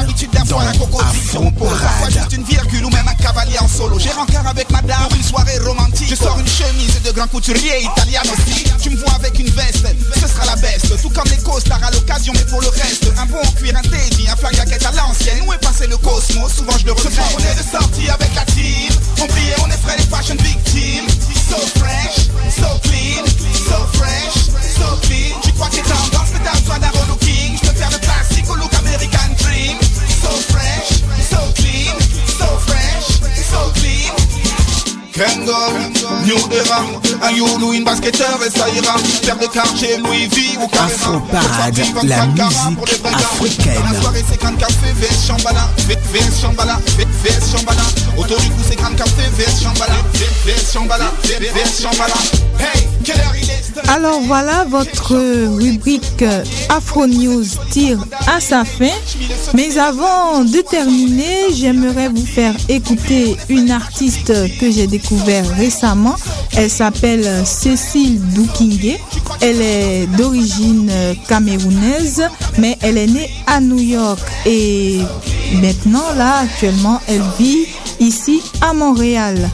Dans 0.50 0.60
Afro 0.60 0.88
Parfois 0.88 2.10
juste 2.10 2.34
une 2.34 2.44
virgule 2.44 2.86
ou 2.86 2.90
même 2.90 3.08
un 3.08 3.14
cavalier 3.16 3.58
en 3.60 3.68
solo. 3.68 3.98
J'ai 4.00 4.12
rencard 4.12 4.48
avec 4.48 4.70
madame 4.72 5.08
pour 5.10 5.18
une 5.18 5.24
soirée 5.24 5.58
romantique. 5.60 6.10
Je 6.10 6.16
sors 6.16 6.38
une 6.40 6.48
chemise 6.48 7.02
de 7.04 7.12
grand 7.12 7.28
couturier 7.28 7.84
italien 7.84 8.22
aussi. 8.24 8.64
Tu 8.82 8.90
me 8.92 8.98
vois 8.98 9.14
avec 9.14 9.38
une 9.40 9.50
veste, 9.50 9.86
ce 10.16 10.28
sera 10.28 10.46
la 10.46 10.56
best. 10.58 11.02
Tout 11.02 11.10
comme 11.10 11.30
les 11.30 11.38
costards 11.38 11.84
à 11.84 11.92
l'occasion 11.92 12.34
mais 12.36 12.46
pour 12.46 12.62
le 12.62 12.68
reste 12.70 13.12
Un 13.18 13.26
bon 13.26 13.42
cuir, 13.58 13.76
un 13.78 13.82
teddy, 13.82 14.28
un 14.30 14.36
flag 14.36 14.56
à 14.60 14.92
l'ancienne. 14.92 15.44
Où 15.48 15.54
est 15.54 15.58
passé 15.58 15.88
le 15.88 15.98
cosmos, 15.98 16.54
souvent 16.54 16.78
je 16.78 16.86
le 16.86 16.92
regrette 16.92 17.12
Ce 17.12 17.16
soir 17.16 17.28
on 17.36 17.40
est 17.40 17.56
de 17.56 17.64
sortie 17.64 18.10
avec 18.10 18.34
la 18.36 18.46
team. 18.46 18.92
Oubliez 19.22 19.56
on 19.64 19.68
est 19.68 19.82
frais 19.82 19.98
les 19.98 20.06
fashion 20.06 20.36
victimes. 20.36 21.08
So 21.50 21.58
fresh, 21.80 22.30
so 22.50 22.80
clean, 22.84 23.26
so 23.68 23.78
fresh, 23.94 24.34
so 24.78 24.98
clean. 25.04 25.40
Tu 25.44 25.52
crois 25.54 25.68
que 25.68 25.76
t'es 25.76 25.82
tendance 25.82 26.30
mais 26.34 26.40
t'as 26.44 26.60
besoin 26.60 26.80
d'un 26.80 26.90
Rollo 26.90 27.16
King. 27.20 27.58
Je 27.62 27.70
peux 27.70 27.76
faire 27.76 27.92
le 27.92 27.98
classique 27.98 28.50
au 28.50 28.56
look 28.56 28.73
délicate. 28.98 29.33
Kangol, 35.14 35.74
New 36.26 36.36
Era, 36.52 36.84
un 37.22 37.32
Youlou, 37.32 37.74
une 37.74 37.84
basketteur 37.84 38.40
et 38.46 38.50
ça 38.50 38.68
ira 38.70 38.96
Paire 39.22 39.38
de 39.38 39.46
quartier, 39.46 39.98
Louis 39.98 40.28
V 40.28 40.58
ou 40.62 40.68
Carrera 40.68 40.86
Afro 40.86 41.20
Parade, 41.32 41.76
Cette 41.76 41.86
fois, 41.88 42.02
la 42.04 42.16
24 42.26 42.36
carats 42.36 42.70
musique 42.72 43.06
africaine. 43.14 43.74
Dans 43.86 43.92
la 43.94 44.02
soirée 44.02 44.24
c'est 44.30 44.40
Grand 44.42 44.56
Café, 44.56 44.88
VS 45.00 45.28
Chambala 45.28 45.70
V- 45.88 45.98
VS 46.12 46.42
Chambala, 46.42 46.80
V- 46.98 47.06
VS 47.24 47.52
Chambala 47.58 47.82
Autour 48.18 48.40
du 48.40 48.50
cou 48.50 48.62
c'est 48.68 48.76
Grand 48.76 48.96
Café, 48.96 49.22
VS 49.38 49.64
Chambala 49.64 49.94
V- 50.14 50.52
VS 50.52 50.74
Chambala, 50.74 51.12
V- 51.24 51.36
VS 51.54 51.82
Chambala 51.84 52.14
Hey, 52.60 52.88
quelle 53.04 53.18
heure 53.20 53.34
il 53.40 53.50
est 53.50 53.90
Alors 53.90 54.20
voilà, 54.22 54.66
votre 54.66 55.14
rubrique 55.58 56.24
Afro 56.70 57.06
News 57.08 57.44
tire 57.72 58.00
à 58.28 58.40
sa 58.40 58.64
fin. 58.66 58.90
Mais 59.54 59.78
avant 59.78 60.44
de 60.44 60.62
terminer, 60.62 61.54
j'aimerais 61.54 62.08
vous 62.10 62.26
faire 62.26 62.54
écouter 62.70 63.36
une 63.50 63.72
artiste 63.72 64.32
que 64.60 64.72
j'ai 64.72 64.88
récemment. 65.58 66.16
Elle 66.56 66.70
s'appelle 66.70 67.26
euh, 67.26 67.46
Cécile 67.46 68.20
Doukingé. 68.34 69.00
Elle 69.42 69.62
est 69.62 70.08
d'origine 70.18 70.90
euh, 70.92 71.14
camerounaise, 71.28 72.24
mais 72.58 72.78
elle 72.82 72.98
est 72.98 73.08
née 73.08 73.30
à 73.48 73.60
New 73.60 73.80
York. 73.80 74.22
Et 74.46 75.00
maintenant, 75.62 76.14
là, 76.16 76.40
actuellement, 76.40 77.02
elle 77.08 77.24
vit 77.40 77.66
ici 78.00 78.42
à 78.62 78.74
Montréal. 78.74 79.50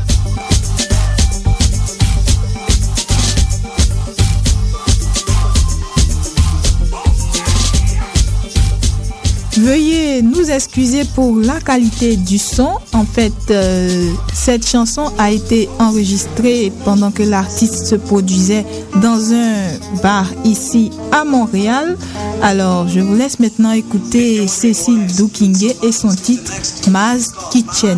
Veuillez 9.62 10.22
nous 10.22 10.49
excuser 10.51 11.03
pour 11.16 11.36
la 11.36 11.60
qualité 11.60 12.16
du 12.16 12.38
son. 12.38 12.70
En 12.93 13.03
fait, 13.03 13.34
euh, 13.51 14.10
cette 14.34 14.66
chanson 14.66 15.12
a 15.18 15.32
été 15.32 15.68
enregistrée 15.80 16.72
pendant 16.86 17.12
que 17.12 17.24
l'artiste 17.24 17.86
se 17.86 17.95
produisait 17.95 18.66
dans 19.01 19.34
un 19.34 19.68
bar 20.01 20.28
ici 20.45 20.91
à 21.12 21.26
Montréal. 21.26 21.97
Alors, 22.41 22.88
je 22.88 23.01
vous 23.01 23.16
laisse 23.16 23.39
maintenant 23.39 23.74
écouter 23.74 24.47
Cécile 24.47 25.05
Doukingé 25.18 25.76
et 25.84 25.91
son 25.91 26.16
titre 26.16 26.53
Maz 26.89 27.34
Kitchen. 27.51 27.97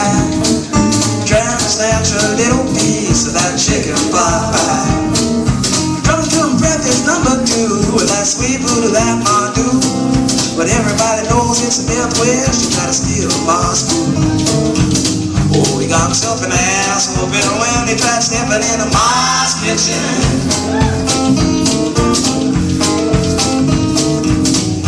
Do 8.71 8.87
that 8.87 9.19
I 9.27 9.51
do. 9.51 9.67
But 10.55 10.71
everybody 10.71 11.27
knows 11.27 11.59
it's 11.59 11.83
a 11.83 11.91
Midwest, 11.91 12.63
you 12.63 12.69
gotta 12.79 12.95
steal 12.95 13.27
my 13.43 13.59
school. 13.75 14.15
Oh, 15.51 15.75
he 15.75 15.91
got 15.91 16.07
himself 16.07 16.39
an 16.39 16.55
ass 16.55 17.11
whooping 17.11 17.43
when 17.59 17.91
he 17.91 17.99
tried 17.99 18.23
stepping 18.23 18.63
in 18.63 18.79
into 18.79 18.87
my 18.95 19.43
kitchen. 19.59 19.99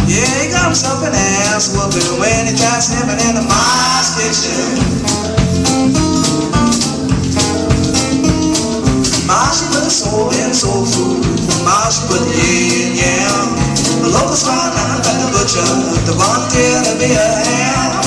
Yeah, 0.07 0.31
he 0.39 0.47
got 0.47 0.71
himself 0.71 1.03
an 1.03 1.11
ass 1.51 1.75
whooping 1.75 2.23
when 2.23 2.47
he 2.47 2.55
tried 2.55 2.79
stepping 2.79 3.19
in 3.19 3.35
the 3.35 3.43
mom's 3.43 4.15
kitchen. 4.15 4.63
Ma, 9.27 9.51
she 9.51 9.67
put 9.75 9.91
soul 9.91 10.31
in 10.31 10.55
soul 10.55 10.87
food. 10.87 11.19
Ma, 11.67 11.91
she 11.91 12.07
put 12.07 12.23
the 12.31 12.82
the 15.53 15.61
butcher, 15.61 16.09
the 16.09 16.15
volunteer 16.17 16.81
to 16.81 16.93
be 16.97 17.13
a 17.13 17.27
ham. 17.45 18.01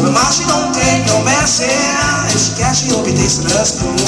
But 0.00 0.12
ma, 0.16 0.24
she 0.32 0.48
don't 0.48 0.72
take 0.72 1.04
no 1.12 1.20
mess 1.24 1.60
If 1.60 2.40
she 2.40 2.56
can, 2.56 2.72
she'll 2.72 3.04
be 3.04 3.12
tasting 3.12 3.52
her 3.52 3.64
spoon. 3.64 4.00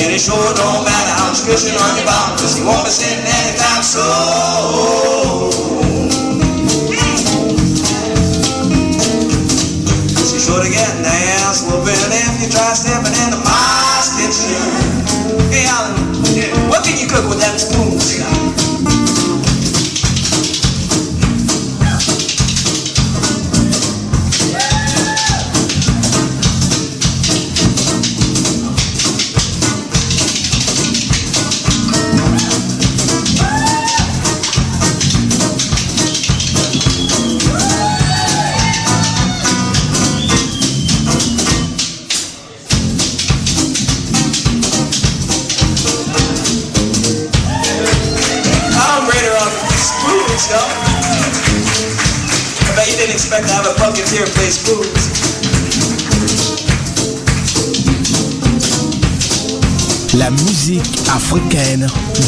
And 0.00 0.08
it 0.12 0.20
sure 0.20 0.36
don't 0.56 0.84
matter 0.84 1.12
how 1.20 1.28
much 1.28 1.44
cushion 1.44 1.76
on 1.76 1.96
your 1.96 2.06
bottom, 2.08 2.38
cause 2.40 2.56
he 2.56 2.64
won't 2.64 2.84
be 2.84 2.90
sitting 2.90 3.20
anytime 3.20 3.84
soon. 3.84 5.52
She's 10.16 10.44
sure 10.44 10.62
to 10.64 10.70
get 10.70 10.88
an 10.96 11.04
ass 11.04 11.60
whooping 11.66 11.92
if 11.92 12.40
you 12.40 12.48
try 12.48 12.72
stepping 12.72 13.12
into 13.20 13.36
my 13.44 14.00
kitchen. 14.16 14.56
Hey, 15.52 15.68
Alan, 15.68 15.92
what 16.72 16.84
can 16.84 16.96
you 16.96 17.08
cook 17.08 17.28
with 17.28 17.40
that 17.40 17.60
spoon? 17.60 18.47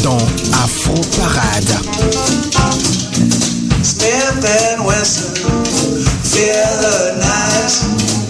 Dans 0.03 0.17
Afro 0.63 0.95
Parade. 1.17 1.75
Smith 3.83 4.45
and 4.45 4.85
Wesson, 4.85 5.35
feel 6.23 6.71
the 6.81 7.19
nice. 7.19 7.83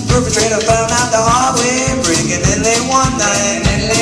Perpetrator 0.09 0.59
found 0.65 0.91
out 0.91 1.09
the 1.11 1.21
hard 1.21 1.59
way, 1.59 2.01
breaking 2.03 2.41
in 2.41 2.63
late 2.63 2.85
one 2.89 3.13
night. 3.17 3.61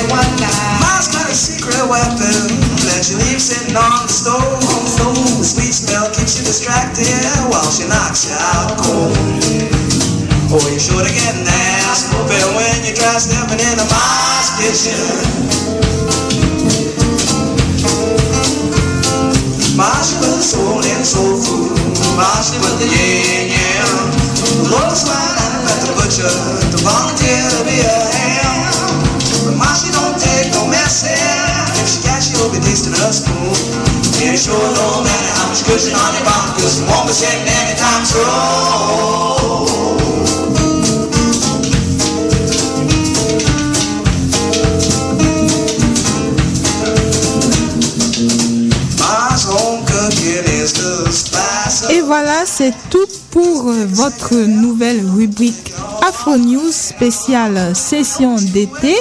Mom's 0.09 1.07
got 1.11 1.29
a 1.29 1.35
secret 1.35 1.83
weapon 1.89 2.47
that 2.87 3.07
you 3.11 3.17
leave 3.27 3.41
sitting 3.41 3.75
on 3.75 4.07
the 4.07 4.13
stove. 4.13 4.59
The 5.37 5.45
sweet 5.45 5.73
smell 5.73 6.09
keeps 6.11 6.39
you 6.39 6.45
distracted 6.45 7.07
while 7.51 7.69
she 7.69 7.87
knocks 7.87 8.29
you 8.29 8.35
out 8.35 8.77
cold. 8.79 9.13
Oh, 10.51 10.65
you 10.71 10.79
sure 10.79 11.03
to 11.03 11.11
get 11.13 11.35
an 11.35 11.45
ass 11.45 12.09
whooping 12.09 12.55
when 12.55 12.83
you 12.87 12.95
try 12.95 13.17
stepping 13.19 13.59
into 13.59 13.85
mom's 13.85 14.49
kitchen. 14.57 15.88
Soul 21.09 21.33
and 21.33 21.41
food. 21.41 21.73
Marsh 22.13 22.53
with 22.53 22.77
the 22.77 22.85
yin 22.85 23.49
yang. 23.49 24.13
The 24.37 24.69
Lord 24.69 24.93
smile 24.93 25.33
and 25.41 25.65
let 25.65 25.81
the 25.81 25.89
butcher 25.97 26.29
to 26.29 26.77
volunteer 26.85 27.41
to 27.57 27.65
be 27.65 27.81
a 27.81 27.97
ham. 28.13 28.69
But 29.41 29.57
Marsh 29.57 29.89
don't 29.89 30.13
take 30.21 30.53
no 30.53 30.69
messing. 30.69 31.17
If 31.81 31.89
she 31.89 32.05
can, 32.05 32.21
she'll 32.21 32.53
be 32.53 32.61
tasting 32.61 32.93
her 32.93 33.09
spoon. 33.09 33.57
It 34.21 34.37
sure 34.37 34.53
don't 34.53 35.01
matter 35.01 35.31
how 35.33 35.49
much 35.49 35.65
cushion 35.65 35.97
on 35.97 36.13
your 36.13 36.25
bottom, 36.29 36.53
cause 36.61 36.77
you 36.77 36.85
won't 36.85 37.09
be 37.09 37.13
sitting 37.17 37.47
anytime 37.49 38.05
soon. 38.05 39.29
Nouvelle 54.47 55.01
rubrique 55.15 55.73
Afro 56.07 56.37
News 56.37 56.71
spéciale 56.71 57.75
session 57.75 58.35
d'été. 58.35 58.95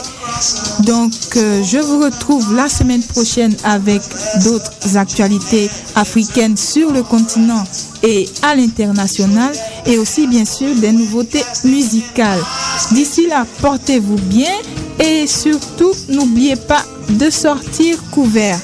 Donc, 0.81 1.13
euh, 1.37 1.63
je 1.63 1.79
vous 1.79 2.01
retrouve 2.01 2.55
la 2.55 2.69
semaine 2.69 3.03
prochaine 3.03 3.55
avec 3.65 4.03
d'autres 4.45 4.97
actualités 4.97 5.71
africaines 5.97 6.57
sur 6.57 6.93
le 6.93 7.03
continent 7.03 7.65
et 8.03 8.29
à 8.43 8.55
l'international 8.55 9.53
et 9.87 9.99
aussi 9.99 10.27
bien 10.27 10.45
sûr 10.45 10.75
des 10.77 10.93
nouveautés 10.93 11.45
musicales. 11.65 12.43
D'ici 12.93 13.27
là, 13.27 13.47
portez-vous 13.61 14.17
bien 14.17 14.53
et 14.99 15.27
surtout 15.27 15.93
n'oubliez 16.09 16.57
pas 16.57 16.85
de 17.09 17.31
sortir 17.31 17.97
couvert. 18.11 18.59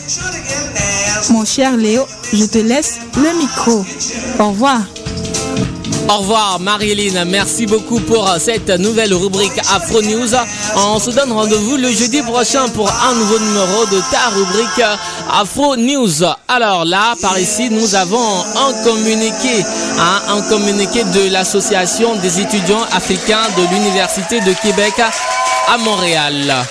Mon 1.31 1.45
cher 1.45 1.77
Léo, 1.77 2.03
je 2.33 2.45
te 2.45 2.59
laisse 2.59 2.99
le 3.17 3.39
micro. 3.39 3.85
Au 4.39 4.49
revoir. 4.51 4.83
Au 6.09 6.19
revoir 6.19 6.61
Marilyn, 6.61 7.25
merci 7.25 7.65
beaucoup 7.67 7.99
pour 8.01 8.29
cette 8.39 8.69
nouvelle 8.69 9.15
rubrique 9.15 9.59
Afro 9.75 10.03
News. 10.03 10.29
On 10.77 10.99
se 10.99 11.11
donne 11.11 11.33
rendez-vous 11.33 11.77
le 11.77 11.91
jeudi 11.91 12.21
prochain 12.21 12.69
pour 12.69 12.91
un 12.91 13.15
nouveau 13.15 13.39
numéro 13.39 13.87
de 13.87 14.01
ta 14.11 14.29
rubrique 14.29 14.85
Afro 15.33 15.77
News. 15.77 16.23
Alors 16.47 16.85
là, 16.85 17.15
par 17.23 17.39
ici, 17.39 17.71
nous 17.71 17.95
avons 17.95 18.41
un 18.41 18.85
communiqué, 18.85 19.65
hein, 19.99 20.23
un 20.29 20.43
communiqué 20.43 21.05
de 21.05 21.31
l'association 21.31 22.17
des 22.17 22.41
étudiants 22.41 22.85
africains 22.93 23.49
de 23.57 23.75
l'Université 23.75 24.41
de 24.41 24.53
Québec 24.53 24.95
à 25.69 25.79
Montréal. 25.79 26.67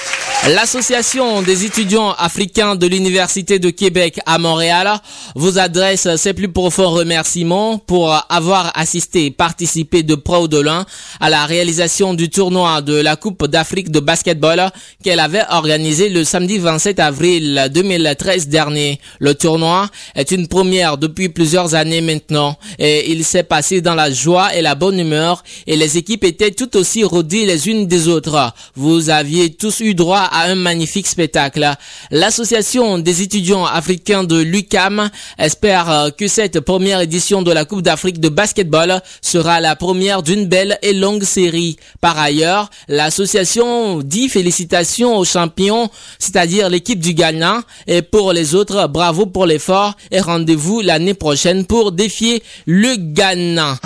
L'association 0.50 1.42
des 1.42 1.64
étudiants 1.64 2.12
africains 2.12 2.76
de 2.76 2.86
l'Université 2.86 3.60
de 3.60 3.70
Québec 3.70 4.20
à 4.26 4.38
Montréal 4.38 4.92
vous 5.36 5.58
adresse 5.58 6.06
ses 6.18 6.34
plus 6.34 6.50
profonds 6.50 6.90
remerciements 6.90 7.78
pour 7.78 8.14
avoir 8.28 8.78
assisté 8.78 9.28
et 9.28 9.32
participé 9.32 10.04
de 10.04 10.16
près 10.16 10.40
ou 10.40 10.50
de 10.50 10.60
loin 10.60 10.86
à 11.22 11.30
la 11.30 11.46
réalisation 11.46 12.14
du 12.14 12.30
tournoi 12.30 12.82
de 12.82 12.94
la 12.94 13.16
Coupe 13.16 13.48
d'Afrique 13.48 13.90
de 13.90 14.02
basketball 14.02 14.70
qu'elle 15.02 15.22
avait 15.22 15.46
organisé 15.50 16.10
le 16.10 16.26
samedi 16.26 16.58
27 16.58 17.00
avril 17.00 17.70
2013 17.74 18.50
dernier. 18.50 19.00
Le 19.20 19.36
tournoi 19.36 19.88
est 20.14 20.32
une 20.32 20.50
première 20.50 20.98
depuis 20.98 21.30
plusieurs 21.30 21.74
années 21.74 22.02
maintenant 22.02 22.58
et 22.80 23.10
il 23.10 23.24
s'est 23.24 23.44
passé 23.44 23.80
dans 23.80 23.96
la 23.96 24.12
joie 24.12 24.54
et 24.54 24.62
la 24.62 24.76
bonne 24.76 25.00
humeur 25.00 25.42
et 25.68 25.78
les 25.78 25.98
équipes 25.98 26.26
étaient 26.26 26.52
tout 26.52 26.76
aussi 26.76 27.06
rodées 27.06 27.46
les 27.46 27.70
unes 27.70 27.88
des 27.88 28.10
autres. 28.10 28.54
Vous 28.76 29.10
aviez 29.10 29.54
tous 29.54 29.80
eu 29.80 29.96
droit 29.96 30.28
à 30.33 30.33
un 30.42 30.56
magnifique 30.56 31.08
spectacle. 31.08 31.76
L'association 32.12 32.98
des 33.00 33.22
étudiants 33.22 33.66
africains 33.66 34.24
de 34.24 34.40
l'UCAM 34.42 35.10
espère 35.38 35.90
euh, 35.90 36.10
que 36.10 36.28
cette 36.28 36.60
première 36.60 37.02
édition 37.02 37.42
de 37.42 37.52
la 37.52 37.66
Coupe 37.66 37.82
d'Afrique 37.82 38.20
de 38.20 38.30
basketball 38.30 39.02
sera 39.22 39.60
la 39.62 39.76
première 39.76 40.24
d'une 40.24 40.46
belle 40.46 40.78
et 40.82 40.94
longue 40.94 41.24
série. 41.24 41.78
Par 42.02 42.18
ailleurs, 42.20 42.70
l'association 42.88 44.00
dit 44.00 44.30
félicitations 44.30 45.18
aux 45.18 45.26
champions, 45.26 45.90
c'est-à-dire 46.20 46.70
l'équipe 46.70 47.00
du 47.00 47.14
Ghana, 47.14 47.62
et 47.88 48.02
pour 48.02 48.34
les 48.34 48.56
autres, 48.56 48.88
bravo 48.88 49.26
pour 49.26 49.46
l'effort 49.46 49.96
et 50.12 50.20
rendez-vous 50.20 50.82
l'année 50.82 51.14
prochaine 51.14 51.66
pour 51.66 51.92
défier 51.92 52.44
le 52.66 52.96
Ghana. 52.98 53.78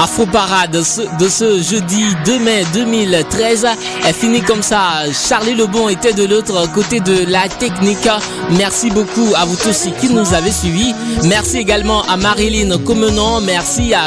Afro 0.00 0.26
Parade 0.26 0.72
de 0.72 0.82
ce, 0.82 1.02
de 1.22 1.28
ce 1.28 1.62
jeudi 1.62 2.04
2 2.26 2.38
mai 2.40 2.64
2013 2.74 3.66
est 4.06 4.12
fini 4.12 4.42
comme 4.42 4.62
ça. 4.62 5.04
Charlie 5.44 5.60
Lebon 5.60 5.90
était 5.90 6.14
de 6.14 6.24
l'autre 6.24 6.72
côté 6.72 7.00
de 7.00 7.30
la 7.30 7.46
technique. 7.50 8.08
Merci 8.56 8.88
beaucoup 8.88 9.28
à 9.36 9.44
vous 9.44 9.56
tous 9.56 9.88
qui 10.00 10.08
nous 10.08 10.32
avez 10.32 10.50
suivis. 10.50 10.94
Merci 11.24 11.58
également 11.58 12.02
à 12.04 12.16
Marilyn 12.16 12.78
Comenon. 12.78 13.42
Merci 13.42 13.92
à 13.92 14.00